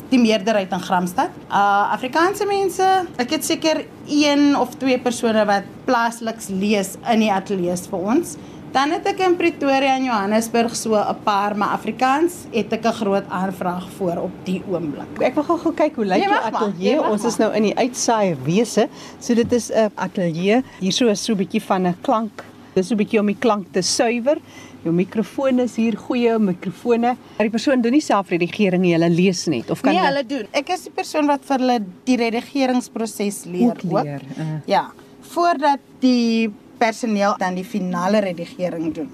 die 0.10 0.20
meerderheid 0.22 0.72
in 0.74 0.82
Gramstad. 0.82 1.34
Uh 1.50 1.94
Afrikaanse 1.94 2.46
mense, 2.50 2.86
ek 3.22 3.36
het 3.38 3.46
seker 3.46 3.84
een 4.10 4.56
of 4.58 4.76
twee 4.82 4.98
persone 5.02 5.46
wat 5.50 5.68
plaasliks 5.86 6.50
lees 6.50 6.96
in 7.12 7.26
die 7.26 7.32
ateljee 7.34 7.78
vir 7.90 8.08
ons. 8.16 8.36
Dan 8.70 8.92
het 8.94 9.08
ek 9.10 9.22
in 9.26 9.34
Pretoria 9.34 9.96
en 9.98 10.04
Johannesburg 10.06 10.76
so 10.78 10.94
'n 10.94 11.16
paar, 11.24 11.56
maar 11.58 11.74
Afrikaans 11.74 12.34
het 12.52 12.74
ek 12.74 12.86
'n 12.86 12.94
groot 12.94 13.26
aanvraag 13.30 13.90
voor 13.98 14.18
op 14.18 14.32
die 14.44 14.62
oomblik. 14.70 15.22
Ek 15.22 15.34
wil 15.34 15.44
gou 15.44 15.74
kyk 15.74 15.96
hoe 15.96 16.06
lyk 16.06 16.24
jou 16.24 16.34
ateljee. 16.34 17.02
Ons 17.02 17.24
is 17.24 17.38
nou 17.38 17.54
in 17.54 17.64
die 17.64 17.76
uitsaai 17.76 18.36
wese. 18.44 18.88
So 19.20 19.34
dit 19.34 19.52
is 19.52 19.72
'n 19.72 19.92
ateljee. 19.96 20.64
Hierso 20.80 21.08
is 21.08 21.24
so 21.24 21.34
'n 21.34 21.38
bietjie 21.38 21.62
van 21.62 21.88
'n 21.88 21.96
klank. 22.02 22.44
Dis 22.76 22.88
so 22.88 22.94
'n 22.94 22.98
bietjie 22.98 23.20
om 23.20 23.26
die 23.26 23.38
klank 23.40 23.66
te 23.72 23.82
suiwer. 23.82 24.38
Jou 24.84 24.94
mikrofoon 24.94 25.60
is 25.60 25.76
hier 25.76 25.98
goeie 25.98 26.40
mikrofone. 26.40 27.16
Maar 27.38 27.48
die 27.48 27.50
persoon 27.50 27.82
doen 27.82 27.92
nie 27.92 28.02
self 28.02 28.30
redigering 28.30 28.82
nie, 28.82 28.94
hulle 28.94 29.10
lees 29.10 29.46
net 29.48 29.70
of 29.70 29.82
kan 29.82 29.94
Nee, 29.94 30.06
hulle 30.06 30.26
doen. 30.26 30.48
Ek 30.52 30.70
is 30.70 30.84
die 30.84 30.92
persoon 30.92 31.26
wat 31.26 31.40
vir 31.44 31.58
hulle 31.58 31.80
die 32.04 32.18
redigeringsproses 32.18 33.46
leer 33.46 33.66
ook. 33.72 33.80
ook. 33.84 34.04
leer, 34.04 34.22
uh. 34.38 34.46
Ja, 34.66 34.92
voordat 35.22 35.80
die 36.00 36.52
personeel 36.80 37.36
dan 37.42 37.56
die 37.60 37.66
finale 37.68 38.22
redigering 38.24 38.94
doen. 38.96 39.10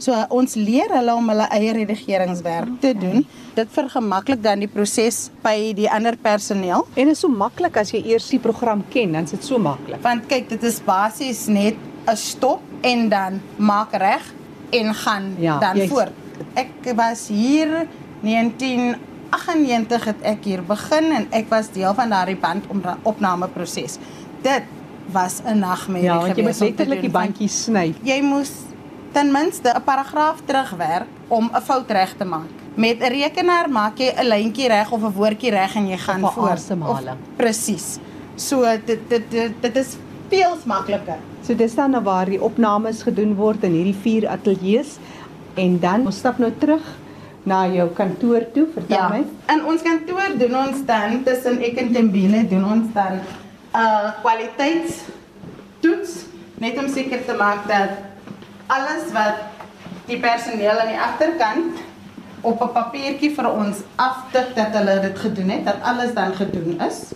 So 0.00 0.12
uh, 0.16 0.24
ons 0.32 0.54
leer 0.56 0.88
hulle 0.96 1.12
om 1.14 1.26
hulle 1.28 1.44
eie 1.52 1.72
redigeringswerk 1.76 2.78
te 2.80 2.94
doen. 2.96 3.26
Dit 3.54 3.68
vergemaklik 3.74 4.40
dan 4.42 4.62
die 4.64 4.68
proses 4.72 5.26
by 5.44 5.74
die 5.76 5.90
ander 5.92 6.16
personeel. 6.16 6.86
En 6.96 7.10
is 7.12 7.20
so 7.20 7.28
maklik 7.28 7.76
as 7.76 7.92
jy 7.92 8.00
eers 8.14 8.30
die 8.32 8.40
program 8.40 8.80
ken, 8.92 9.12
dan 9.12 9.28
is 9.28 9.34
dit 9.36 9.44
so 9.44 9.58
maklik. 9.60 10.00
Want 10.04 10.24
kyk, 10.30 10.48
dit 10.54 10.62
is 10.64 10.80
basies 10.86 11.46
net 11.52 11.76
'n 12.08 12.16
stop 12.16 12.62
en 12.82 13.08
dan 13.12 13.40
maak 13.58 13.92
reg 13.92 14.24
en 14.72 14.94
gaan 14.94 15.34
Ja, 15.38 15.58
dan 15.60 15.76
jy- 15.76 15.88
voort. 15.88 16.12
Ek 16.54 16.72
was 16.96 17.28
hier 17.28 17.86
1998 18.22 20.04
het 20.04 20.16
ek 20.22 20.44
hier 20.44 20.62
begin 20.66 21.12
en 21.12 21.26
ek 21.30 21.48
was 21.50 21.68
deel 21.74 21.94
van 21.94 22.08
daardie 22.08 22.36
bandopnameproses. 22.40 23.98
Dit 24.42 24.62
was 25.12 25.40
'n 25.44 25.58
nagmerrie 25.58 26.04
Ja, 26.04 26.18
want 26.20 26.36
jy 26.36 26.42
moet 26.42 26.58
letterlik 26.60 27.00
die 27.00 27.10
bandjies 27.10 27.64
sny. 27.64 27.94
Jy 28.02 28.20
moes 28.22 28.50
ten 29.12 29.32
minste 29.32 29.68
'n 29.74 29.82
paragraaf 29.84 30.40
terugwerk 30.44 31.06
om 31.28 31.50
'n 31.54 31.60
fout 31.60 31.90
reg 31.90 32.14
te 32.16 32.24
maak. 32.24 32.48
Met 32.74 32.98
'n 33.00 33.08
rekenaar 33.12 33.68
maak 33.70 33.98
jy 33.98 34.12
'n 34.16 34.26
lyntjie 34.26 34.68
reg 34.68 34.90
of 34.92 35.02
'n 35.02 35.12
woordjie 35.12 35.50
reg 35.50 35.74
en 35.76 35.88
jy 35.88 35.96
gaan 35.98 36.24
Of 36.24 36.30
'n 36.36 36.40
voort. 36.40 36.52
asemhaling. 36.52 37.16
Presies. 37.36 37.98
So 38.36 38.62
dit 38.86 39.08
dit 39.08 39.30
dit, 39.30 39.52
dit 39.62 39.76
is 39.76 39.96
veel 40.28 40.56
makliker. 40.64 41.18
So 41.42 41.54
dis 41.54 41.74
dan 41.74 41.90
nou 41.90 42.02
waar 42.02 42.26
die 42.26 42.40
opnames 42.40 43.02
gedoen 43.02 43.34
word 43.34 43.64
in 43.64 43.72
hierdie 43.72 43.96
vier 44.02 44.28
ateljee's 44.28 44.98
en 45.56 45.78
dan 45.80 46.06
ons 46.06 46.16
stap 46.16 46.38
nou 46.38 46.52
terug 46.58 46.82
na 47.42 47.66
jou 47.66 47.88
kantoor 47.88 48.44
toe, 48.52 48.66
vertel 48.74 48.96
Ja. 48.96 49.08
my. 49.08 49.24
In 49.54 49.64
ons 49.64 49.82
kantoor 49.82 50.38
doen 50.38 50.56
ons 50.56 50.84
dan 50.86 51.22
tussen 51.24 51.60
ek 51.62 51.76
en 51.78 51.92
Tembile 51.92 52.48
doen 52.48 52.64
ons 52.64 52.92
dan 52.92 53.20
'n 53.72 53.78
uh, 53.78 54.10
kwaliteitstoets 54.22 56.12
net 56.58 56.78
om 56.78 56.88
seker 56.88 57.24
te 57.24 57.34
maak 57.38 57.68
dat 57.68 57.90
alles 58.66 59.12
wat 59.12 59.34
die 60.06 60.18
personeel 60.18 60.78
aan 60.78 60.90
die 60.90 60.98
agterkant 60.98 61.78
op 62.40 62.62
'n 62.62 62.72
papiertjie 62.72 63.34
vir 63.34 63.50
ons 63.50 63.76
aftik 63.96 64.54
dat 64.54 64.74
hulle 64.74 65.00
dit 65.00 65.18
gedoen 65.18 65.48
het, 65.48 65.64
dat 65.64 65.82
alles 65.82 66.14
dan 66.14 66.34
gedoen 66.34 66.80
is. 66.80 67.12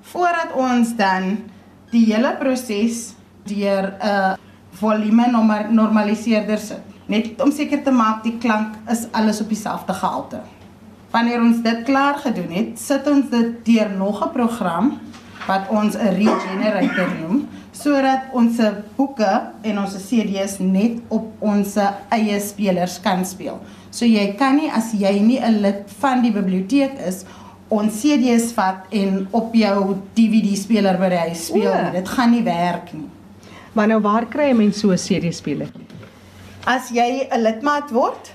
Voordat 0.00 0.52
ons 0.54 0.96
dan 0.96 1.44
die 1.90 2.14
hele 2.14 2.36
proses 2.38 3.14
deur 3.44 3.94
'n 4.00 4.36
volume 4.70 5.26
norma- 5.30 5.70
normaliseerder 5.70 6.58
sit. 6.58 6.82
Net 7.06 7.42
om 7.42 7.52
seker 7.52 7.82
te 7.82 7.90
maak 7.90 8.22
die 8.22 8.38
klank 8.38 8.74
is 8.88 9.06
alles 9.10 9.40
op 9.40 9.48
dieselfde 9.48 9.92
gehalte. 9.92 10.40
Wanneer 11.10 11.40
ons 11.40 11.62
dit 11.62 11.82
klaar 11.82 12.14
gedoen 12.14 12.50
het, 12.50 12.78
sit 12.78 13.10
ons 13.10 13.30
dit 13.30 13.64
deur 13.64 13.90
nog 13.90 14.24
'n 14.24 14.32
program 14.32 15.00
wat 15.46 15.68
ons 15.68 15.96
'n 15.96 16.14
regenerator 16.16 17.08
noem, 17.20 17.48
sodat 17.72 18.20
ons 18.32 18.56
boeke 18.96 19.42
en 19.62 19.78
ons 19.78 19.94
CD's 20.08 20.58
net 20.58 21.00
op 21.08 21.32
ons 21.38 21.76
eie 22.08 22.40
spelers 22.40 23.00
kan 23.00 23.24
speel. 23.24 23.60
So 23.90 24.04
jy 24.04 24.34
kan 24.38 24.56
nie 24.56 24.70
as 24.70 24.92
jy 24.92 25.20
nie 25.20 25.40
'n 25.40 25.60
lid 25.60 25.84
van 25.98 26.22
die 26.22 26.32
biblioteek 26.32 26.98
is, 27.06 27.24
ons 27.68 28.00
CD's 28.00 28.52
vat 28.52 28.86
en 28.90 29.28
op 29.30 29.54
jou 29.54 29.96
DVD 30.14 30.56
speler 30.56 30.98
by 30.98 31.08
die 31.08 31.18
huis 31.18 31.46
speel. 31.46 31.72
O. 31.72 31.90
Dit 31.92 32.08
gaan 32.08 32.30
nie 32.30 32.42
werk 32.42 32.92
nie. 32.92 33.08
Maar 33.72 33.86
nou 33.86 34.00
waar 34.00 34.26
kry 34.26 34.50
'n 34.50 34.56
mens 34.56 34.78
so 34.78 34.90
'n 34.90 34.96
CD-speler? 34.96 35.68
As 36.66 36.90
jy 36.90 37.28
'n 37.30 37.42
lidmaat 37.42 37.90
word, 37.90 38.32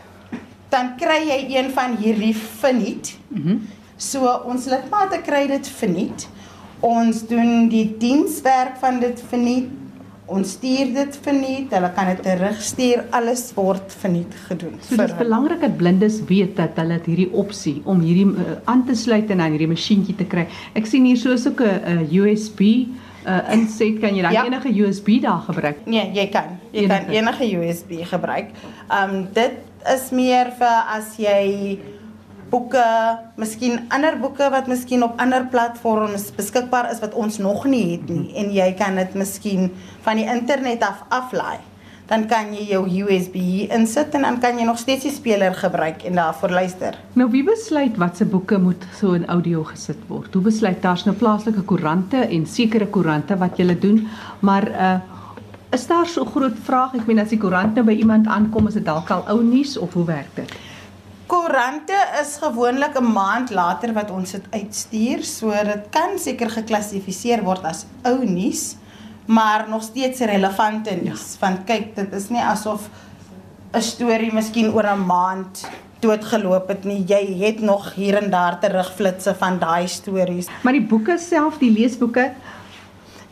dan 0.69 0.95
kry 0.97 1.27
jy 1.27 1.57
een 1.57 1.71
van 1.71 1.95
hierdie 1.95 2.35
verniet. 2.35 3.17
Mhm. 3.29 3.49
Mm 3.49 3.67
so 3.97 4.29
ons 4.45 4.65
lidmate 4.65 5.21
kry 5.25 5.47
dit 5.47 5.67
verniet. 5.67 6.27
Ons 6.85 7.23
doen 7.27 7.67
die 7.69 7.95
dienswerk 7.99 8.77
van 8.81 8.99
dit 8.99 9.21
verniet. 9.29 9.69
Ons 10.27 10.51
stuur 10.57 10.89
dit 10.93 11.17
verniet. 11.23 11.71
Hulle 11.71 11.89
kan 11.95 12.09
dit 12.11 12.21
terugstuur. 12.25 13.05
Alles 13.15 13.45
word 13.55 13.93
verniet 14.01 14.33
gedoen. 14.49 14.75
So 14.83 14.95
vir 14.95 15.05
hulle. 15.07 15.17
belangrik 15.21 15.61
dat 15.61 15.77
blindes 15.79 16.17
weet 16.27 16.55
dat 16.59 16.75
hulle 16.75 16.99
hierdie 17.05 17.29
opsie 17.33 17.81
om 17.85 18.01
hierdie 18.03 18.25
uh, 18.35 18.57
aan 18.65 18.83
te 18.85 18.95
sluit 18.95 19.29
en 19.31 19.39
aan 19.41 19.51
hierdie 19.55 19.69
masjienkie 19.71 20.15
te 20.19 20.25
kry. 20.27 20.47
Ek 20.75 20.85
sien 20.85 21.05
hier 21.07 21.17
so 21.17 21.35
so 21.37 21.49
'n 21.49 21.63
uh, 21.63 22.21
USB 22.21 22.59
uh, 23.25 23.39
inset 23.55 23.99
kan 24.01 24.15
jy 24.15 24.21
dan 24.21 24.33
Ja. 24.33 24.45
enige 24.45 24.69
USB 24.83 25.21
daar 25.21 25.41
gebruik. 25.47 25.77
Nee, 25.85 26.11
jy 26.13 26.27
kan. 26.27 26.59
Jy 26.71 26.83
Enige. 26.83 27.05
kan 27.05 27.13
enige 27.13 27.45
USB 27.57 28.03
gebruik. 28.03 28.51
Um 28.91 29.27
dit 29.33 29.53
is 29.93 30.11
meer 30.11 30.51
vir 30.59 30.77
as 30.91 31.15
jy 31.17 31.79
boeke, 32.49 32.83
miskien 33.39 33.79
ander 33.93 34.17
boeke 34.19 34.49
wat 34.53 34.67
miskien 34.67 35.03
op 35.05 35.19
ander 35.21 35.45
platforms 35.51 36.29
beskikbaar 36.37 36.91
is 36.91 37.01
wat 37.03 37.15
ons 37.17 37.39
nog 37.43 37.65
nie 37.65 37.83
het 37.95 38.09
nie 38.09 38.35
en 38.39 38.53
jy 38.55 38.67
kan 38.79 38.99
dit 38.99 39.17
miskien 39.17 39.71
van 40.05 40.21
die 40.21 40.27
internet 40.27 40.85
af 40.85 41.03
aflaai. 41.09 41.57
Dan 42.07 42.23
kan 42.31 42.53
jy 42.55 42.69
jou 42.69 42.85
USB 42.87 43.35
insit 43.75 44.13
en 44.15 44.23
dan 44.23 44.37
kan 44.39 44.55
jy 44.55 44.63
nog 44.63 44.79
steeds 44.79 45.03
die 45.03 45.11
speler 45.11 45.51
gebruik 45.55 46.05
en 46.07 46.15
daarvoor 46.15 46.53
luister. 46.55 46.95
Nou 47.19 47.27
wie 47.33 47.43
besluit 47.43 47.99
watse 47.99 48.25
boeke 48.25 48.59
moet 48.63 48.85
so 48.95 49.11
in 49.17 49.27
audio 49.27 49.65
gesit 49.67 49.99
word? 50.07 50.31
Hoe 50.33 50.45
besluit 50.45 50.79
daar's 50.81 51.03
nou 51.03 51.15
plaaslike 51.19 51.65
koerante 51.67 52.23
en 52.23 52.47
sekere 52.47 52.87
koerante 52.87 53.35
wat 53.37 53.59
jy 53.59 53.75
doen, 53.75 54.07
maar 54.39 54.71
uh 54.71 54.97
is 55.71 55.87
daar 55.87 56.07
so 56.07 56.23
groot 56.25 56.55
vraag? 56.63 56.93
Ek 56.95 57.07
meen 57.09 57.19
as 57.19 57.33
die 57.33 57.39
koerant 57.41 57.75
nou 57.75 57.83
by 57.85 57.97
iemand 57.99 58.27
aankom, 58.31 58.69
is 58.69 58.77
dit 58.79 58.85
dalk 58.85 59.09
al 59.11 59.25
ou 59.27 59.41
nuus 59.43 59.75
of 59.77 59.93
hoe 59.93 60.05
werk 60.07 60.31
dit? 60.35 60.53
Koerante 61.27 61.97
is 62.21 62.37
gewoonlik 62.41 62.95
'n 62.99 63.11
maand 63.11 63.49
later 63.49 63.93
wat 63.93 64.11
ons 64.11 64.31
dit 64.31 64.45
uitstuur, 64.51 65.23
so 65.23 65.49
dit 65.49 65.83
kan 65.89 66.19
seker 66.19 66.49
geklassifiseer 66.49 67.43
word 67.43 67.63
as 67.63 67.85
ou 68.03 68.25
nuus, 68.25 68.75
maar 69.25 69.65
nog 69.69 69.83
steeds 69.83 70.19
relevante 70.19 70.95
nuus. 71.01 71.25
Ja. 71.33 71.39
Want 71.39 71.65
kyk, 71.65 71.95
dit 71.95 72.13
is 72.13 72.29
nie 72.29 72.41
asof 72.41 72.89
'n 73.73 73.81
storie 73.81 74.33
miskien 74.33 74.73
oor 74.73 74.87
'n 74.87 75.05
maand 75.05 75.69
doodgeloop 75.99 76.67
het 76.67 76.83
nie. 76.83 77.03
Jy 77.07 77.45
het 77.45 77.59
nog 77.59 77.93
hier 77.93 78.23
en 78.23 78.29
daar 78.29 78.59
terugflitsse 78.59 79.35
van 79.35 79.59
daai 79.59 79.87
stories. 79.87 80.47
Maar 80.61 80.73
die 80.73 80.87
boeke 80.87 81.17
self, 81.17 81.57
die 81.57 81.71
leesboeke, 81.71 82.31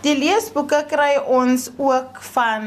Die 0.05 0.13
leesboeke 0.13 0.83
kry 0.85 1.15
ons 1.33 1.71
ook 1.81 2.19
van 2.35 2.65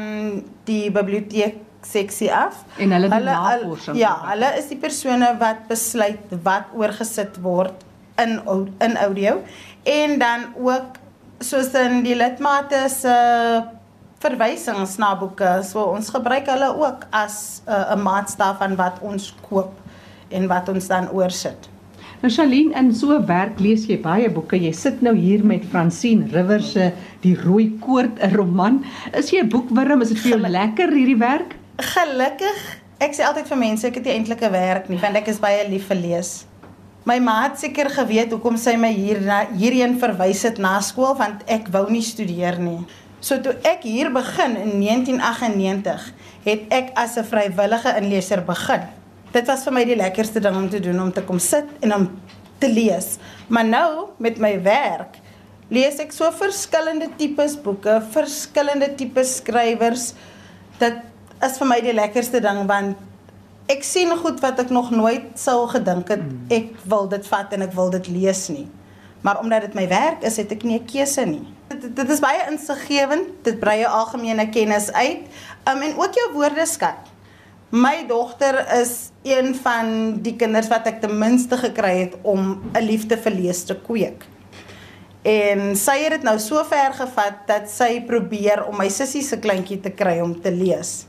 die 0.67 0.89
biblioteek 0.91 1.55
seksie 1.81 2.31
af. 2.33 2.63
En 2.77 2.91
hulle 2.91 3.09
doen 3.09 3.23
navorsing. 3.23 3.97
Ja, 3.97 4.13
hulle 4.29 4.53
is 4.57 4.67
die 4.67 4.77
persone 4.77 5.31
wat 5.39 5.67
besluit 5.67 6.33
wat 6.43 6.71
oorgesit 6.75 7.39
word 7.41 7.85
in 8.19 8.39
in 8.83 8.97
audio 8.97 9.39
en 9.83 10.19
dan 10.19 10.49
ook 10.59 10.99
soos 11.39 11.71
in 11.79 12.03
die 12.03 12.15
lidmate 12.15 12.89
se 12.91 13.15
verwysings 14.19 14.97
na 14.99 15.13
boeke. 15.15 15.59
So 15.63 15.87
ons 15.93 16.11
gebruik 16.11 16.49
hulle 16.51 16.69
ook 16.75 17.07
as 17.11 17.61
'n 17.65 17.71
uh, 17.71 18.03
maatstaf 18.03 18.57
van 18.57 18.75
wat 18.75 18.99
ons 19.01 19.35
koop 19.49 19.71
en 20.29 20.47
wat 20.47 20.69
ons 20.69 20.87
dan 20.87 21.09
oorsit. 21.11 21.69
Nou 22.21 22.31
Charlene, 22.31 22.75
in 22.75 22.93
so 22.93 23.15
'n 23.15 23.25
werk 23.25 23.59
lees 23.59 23.85
jy 23.87 24.01
baie 24.01 24.29
boeke. 24.29 24.57
Jy 24.59 24.71
sit 24.71 25.01
nou 25.01 25.15
hier 25.15 25.45
met 25.45 25.63
Francine 25.65 26.27
Rivers 26.31 26.71
se 26.71 26.91
Die 27.21 27.35
Rooi 27.35 27.79
Koord, 27.79 28.19
'n 28.19 28.35
roman. 28.35 28.83
Is 29.13 29.31
jy 29.31 29.39
'n 29.39 29.49
boekwurm? 29.49 30.01
Is 30.01 30.09
dit 30.09 30.19
vir 30.19 30.31
jou 30.31 30.49
lekker 30.59 30.91
hierdie 30.91 31.17
werk? 31.17 31.55
Gelukkig, 31.79 32.57
ek 32.99 33.13
sê 33.15 33.23
altyd 33.23 33.47
vir 33.47 33.59
mense 33.59 33.87
ek 33.87 33.99
het 34.01 34.07
nie 34.09 34.13
eintlik 34.17 34.41
'n 34.43 34.51
werk 34.51 34.89
nie, 34.89 34.99
want 34.99 35.15
ek 35.15 35.29
is 35.31 35.39
baie 35.39 35.63
lief 35.69 35.87
vir 35.87 35.95
lees. 35.95 36.45
My 37.05 37.19
ma 37.19 37.43
het 37.43 37.59
seker 37.59 37.89
geweet 37.89 38.31
hoekom 38.31 38.57
sy 38.57 38.75
my 38.75 38.91
hier 38.91 39.21
na 39.21 39.45
hierheen 39.47 39.95
verwys 39.99 40.43
het 40.43 40.57
na 40.59 40.81
skool 40.81 41.15
want 41.15 41.43
ek 41.47 41.69
wou 41.71 41.89
nie 41.89 42.03
studeer 42.03 42.59
nie. 42.59 42.85
So 43.21 43.39
toe 43.39 43.55
ek 43.63 43.83
hier 43.83 44.11
begin 44.11 44.57
in 44.57 44.79
1998, 44.81 46.11
het 46.43 46.61
ek 46.69 46.91
as 46.95 47.17
'n 47.17 47.23
vrywillige 47.23 47.95
inleser 47.97 48.41
begin. 48.41 48.81
Dit 49.31 49.47
was 49.47 49.63
vir 49.63 49.73
my 49.73 49.85
die 49.85 49.95
lekkerste 49.95 50.41
ding 50.41 50.55
om 50.55 50.69
te 50.69 50.79
doen 50.79 50.99
om 50.99 51.11
te 51.11 51.21
kom 51.21 51.39
sit 51.39 51.65
en 51.81 51.93
om 51.93 52.19
te 52.59 52.67
lees. 52.67 53.17
Maar 53.47 53.65
nou 53.65 54.07
met 54.17 54.37
my 54.37 54.61
werk 54.61 55.15
lees 55.69 55.99
ek 55.99 56.11
so 56.11 56.29
verskillende 56.31 57.07
tipes 57.15 57.55
boeke, 57.55 58.01
verskillende 58.11 58.95
tipes 58.95 59.35
skrywers. 59.37 60.13
Dit 60.79 60.95
is 61.45 61.57
vir 61.57 61.67
my 61.67 61.79
die 61.81 61.93
lekkerste 61.93 62.41
ding 62.43 62.65
want 62.67 62.97
ek 63.69 63.83
sien 63.85 64.11
goed 64.17 64.41
wat 64.41 64.59
ek 64.59 64.69
nog 64.73 64.89
nooit 64.91 65.37
sou 65.39 65.67
gedink 65.69 66.09
het 66.09 66.23
ek 66.49 66.73
wil 66.89 67.07
dit 67.07 67.27
vat 67.27 67.53
en 67.53 67.61
ek 67.61 67.73
wil 67.77 67.89
dit 67.93 68.07
lees 68.07 68.47
nie. 68.49 68.67
Maar 69.21 69.39
omdat 69.43 69.61
dit 69.61 69.73
my 69.75 69.87
werk 69.87 70.23
is, 70.23 70.37
het 70.39 70.51
ek 70.51 70.63
nie 70.63 70.79
'n 70.79 70.85
keuse 70.85 71.25
nie. 71.25 71.45
Dit, 71.67 71.95
dit 71.95 72.09
is 72.09 72.19
baie 72.19 72.39
insiggewend. 72.49 73.43
Dit 73.43 73.59
brei 73.59 73.79
jou 73.79 73.91
algemene 73.91 74.49
kennis 74.49 74.91
uit. 74.91 75.27
Um 75.69 75.81
en 75.81 75.97
ook 75.97 76.13
jou 76.13 76.33
woordeskat. 76.33 77.09
My 77.69 78.05
dogter 78.07 78.65
is 78.81 79.11
een 79.21 79.55
van 79.55 80.15
die 80.21 80.35
kinders 80.35 80.67
wat 80.67 80.87
ek 80.87 81.01
ten 81.01 81.17
minste 81.17 81.57
gekry 81.57 81.99
het 81.99 82.15
om 82.21 82.71
'n 82.73 82.81
liefde 82.81 83.17
vir 83.17 83.31
lees 83.31 83.63
te 83.63 83.75
kweek. 83.75 84.25
En 85.21 85.75
sy 85.75 85.97
het 85.99 86.09
dit 86.09 86.23
nou 86.23 86.39
so 86.39 86.63
ver 86.63 86.93
gevat 86.93 87.47
dat 87.47 87.69
sy 87.69 88.01
probeer 88.01 88.65
om 88.65 88.77
my 88.77 88.89
sussie 88.89 89.21
se 89.21 89.37
kleintjie 89.39 89.79
te 89.79 89.91
kry 89.91 90.19
om 90.19 90.41
te 90.41 90.51
lees. 90.51 91.08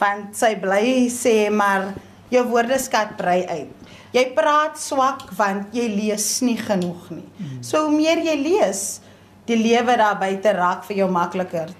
Want 0.00 0.36
sy 0.36 0.54
bly 0.60 1.08
sê 1.12 1.48
maar 1.50 1.94
jou 2.30 2.44
woordeskat 2.50 3.16
brei 3.16 3.44
uit. 3.46 3.72
Jy 4.12 4.24
praat 4.36 4.78
swak 4.80 5.26
want 5.36 5.74
jy 5.76 5.86
lees 5.92 6.28
nie 6.42 6.56
genoeg 6.56 7.10
nie. 7.10 7.26
So 7.60 7.86
hoe 7.86 7.96
meer 7.96 8.22
jy 8.24 8.36
lees, 8.40 9.00
die 9.46 9.58
lewe 9.58 9.96
daar 9.96 10.18
buite 10.18 10.52
raak 10.56 10.84
vir 10.88 11.04
jou 11.04 11.10
makliker. 11.10 11.72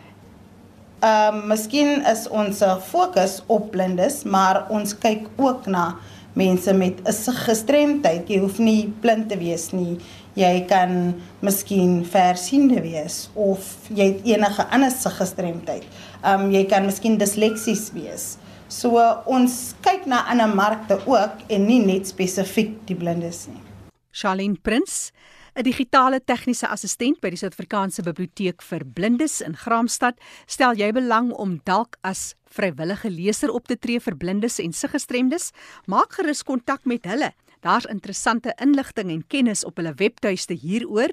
Ehm 1.05 1.35
um, 1.35 1.49
miskien 1.51 2.03
is 2.09 2.25
ons 2.29 2.63
fokus 2.89 3.43
op 3.47 3.71
blindes, 3.71 4.25
maar 4.25 4.65
ons 4.71 4.95
kyk 4.97 5.29
ook 5.37 5.67
na 5.67 5.97
mense 6.37 6.73
met 6.73 7.01
'n 7.01 7.33
gestremdheid. 7.33 8.29
Jy 8.29 8.39
hoef 8.39 8.59
nie 8.59 8.93
blind 9.01 9.29
te 9.29 9.39
wees 9.39 9.73
nie. 9.73 9.99
Jy 10.35 10.65
kan 10.69 11.15
miskien 11.41 12.05
versiende 12.05 12.81
wees 12.81 13.31
of 13.35 13.89
jy 13.89 14.05
het 14.05 14.21
enige 14.25 14.67
ander 14.71 14.91
gestremdheid. 14.91 15.85
Um, 16.25 16.51
jy 16.51 16.65
kan 16.65 16.85
miskien 16.85 17.17
disleksies 17.19 17.91
wees. 17.93 18.37
So 18.69 18.99
uh, 18.99 19.23
ons 19.27 19.75
kyk 19.81 20.07
na 20.07 20.27
ander 20.29 20.49
markte 20.49 20.99
ook 21.07 21.47
en 21.49 21.67
nie 21.67 21.81
net 21.85 22.07
spesifiek 22.07 22.87
die 22.87 22.97
blindes 22.97 23.47
nie. 23.47 23.63
Charlene 24.11 24.59
Prins, 24.63 25.13
'n 25.57 25.65
digitale 25.65 26.21
tegniese 26.21 26.69
assistent 26.69 27.17
by 27.25 27.31
die 27.33 27.39
Suid-Afrikaanse 27.41 28.03
Biblioteek 28.05 28.61
vir 28.63 28.85
Blindes 28.85 29.41
in 29.41 29.57
Graamsstad, 29.57 30.21
stel 30.47 30.77
jy 30.77 30.93
belang 30.93 31.33
om 31.33 31.61
dalk 31.65 31.97
as 32.05 32.37
vrywillige 32.53 33.11
leser 33.11 33.51
op 33.51 33.67
te 33.67 33.77
tree 33.81 34.01
vir 34.01 34.17
blindes 34.21 34.59
en 34.61 34.73
siggestremdes? 34.77 35.53
Maak 35.89 36.13
gerus 36.19 36.43
kontak 36.45 36.85
met 36.85 37.05
hulle. 37.09 37.33
Daar's 37.65 37.89
interessante 37.89 38.53
inligting 38.61 39.11
en 39.11 39.27
kennis 39.27 39.65
op 39.65 39.77
hulle 39.81 39.95
webtuiste 39.97 40.55
hieroor 40.55 41.09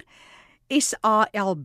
salb.org.za. 0.68 1.64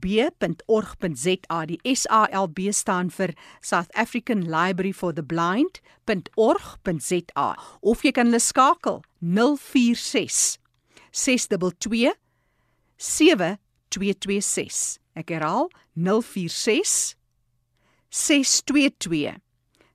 Die 1.65 1.79
SALB 1.83 2.59
staan 2.71 3.09
vir 3.11 3.33
South 3.59 3.91
African 3.91 4.47
Library 4.47 4.93
for 4.93 5.13
the 5.13 5.23
Blind.org.za 5.23 7.55
of 7.81 8.03
jy 8.03 8.11
kan 8.15 8.25
hulle 8.31 8.39
skakel 8.39 9.01
046 9.19 10.57
622 11.11 12.28
7226. 12.99 14.99
Ek 15.15 15.31
herhaal 15.33 15.71
046 15.95 17.15
622 18.09 19.37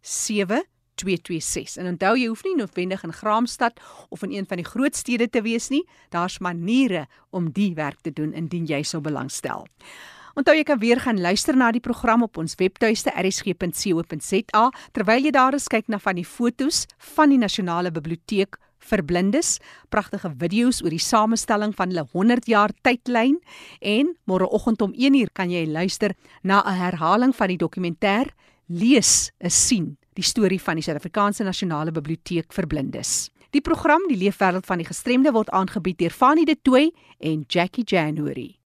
7226. 0.00 1.76
En 1.80 1.86
onthou 1.92 2.14
jy 2.16 2.28
hoef 2.30 2.44
nie 2.46 2.56
noodwendig 2.56 3.04
in 3.04 3.12
Graamsstad 3.12 3.80
of 4.08 4.22
in 4.24 4.32
een 4.32 4.46
van 4.48 4.56
die 4.60 4.66
groot 4.66 4.96
stede 4.96 5.28
te 5.28 5.42
wees 5.44 5.68
nie. 5.72 5.84
Daar's 6.14 6.38
maniere 6.38 7.06
om 7.30 7.52
die 7.52 7.74
werk 7.74 8.00
te 8.00 8.12
doen 8.12 8.32
indien 8.32 8.66
jy 8.70 8.82
sou 8.82 9.02
belangstel. 9.02 9.66
Onthou 10.34 10.56
jy 10.56 10.64
kan 10.66 10.80
weer 10.82 10.98
gaan 10.98 11.20
luister 11.20 11.56
na 11.56 11.68
die 11.70 11.82
program 11.82 12.24
op 12.26 12.40
ons 12.42 12.56
webtuiste 12.58 13.12
rsg.co.za 13.14 14.64
terwyl 14.96 15.28
jy 15.28 15.32
daar 15.34 15.54
is 15.54 15.68
kyk 15.70 15.86
na 15.88 16.00
van 16.02 16.18
die 16.18 16.26
fotos 16.26 16.86
van 17.14 17.30
die 17.30 17.38
Nasionale 17.38 17.94
Biblioteek 17.94 18.58
vir 18.90 19.02
blindes, 19.02 19.58
pragtige 19.90 20.30
video's 20.40 20.82
oor 20.84 20.90
die 20.94 21.02
samestelling 21.02 21.74
van 21.76 21.92
hulle 21.92 22.06
100 22.12 22.48
jaar 22.50 22.72
tydlyn 22.86 23.38
en 23.80 24.14
môreoggend 24.30 24.82
om 24.82 24.92
1uur 24.92 25.32
kan 25.32 25.50
jy 25.50 25.66
luister 25.66 26.14
na 26.42 26.62
'n 26.62 26.78
herhaling 26.78 27.34
van 27.34 27.48
die 27.48 27.58
dokumentêr 27.58 28.32
Lees 28.68 29.30
is 29.40 29.66
sien, 29.66 29.98
die 30.16 30.24
storie 30.24 30.60
van 30.60 30.76
die 30.76 30.82
Suid-Afrikaanse 30.82 31.44
Nasionale 31.44 31.92
Biblioteek 31.92 32.52
vir 32.52 32.66
blindes. 32.66 33.30
Die 33.50 33.60
program 33.60 34.00
Die 34.08 34.16
Leefwêreld 34.16 34.66
van 34.66 34.78
die 34.78 34.88
Gestremde 34.88 35.32
word 35.32 35.50
aangebied 35.50 35.98
deur 35.98 36.10
Fanie 36.10 36.46
De 36.48 36.56
Tooy 36.56 36.90
en 37.20 37.44
Jackie 37.46 37.84
January. 37.84 38.63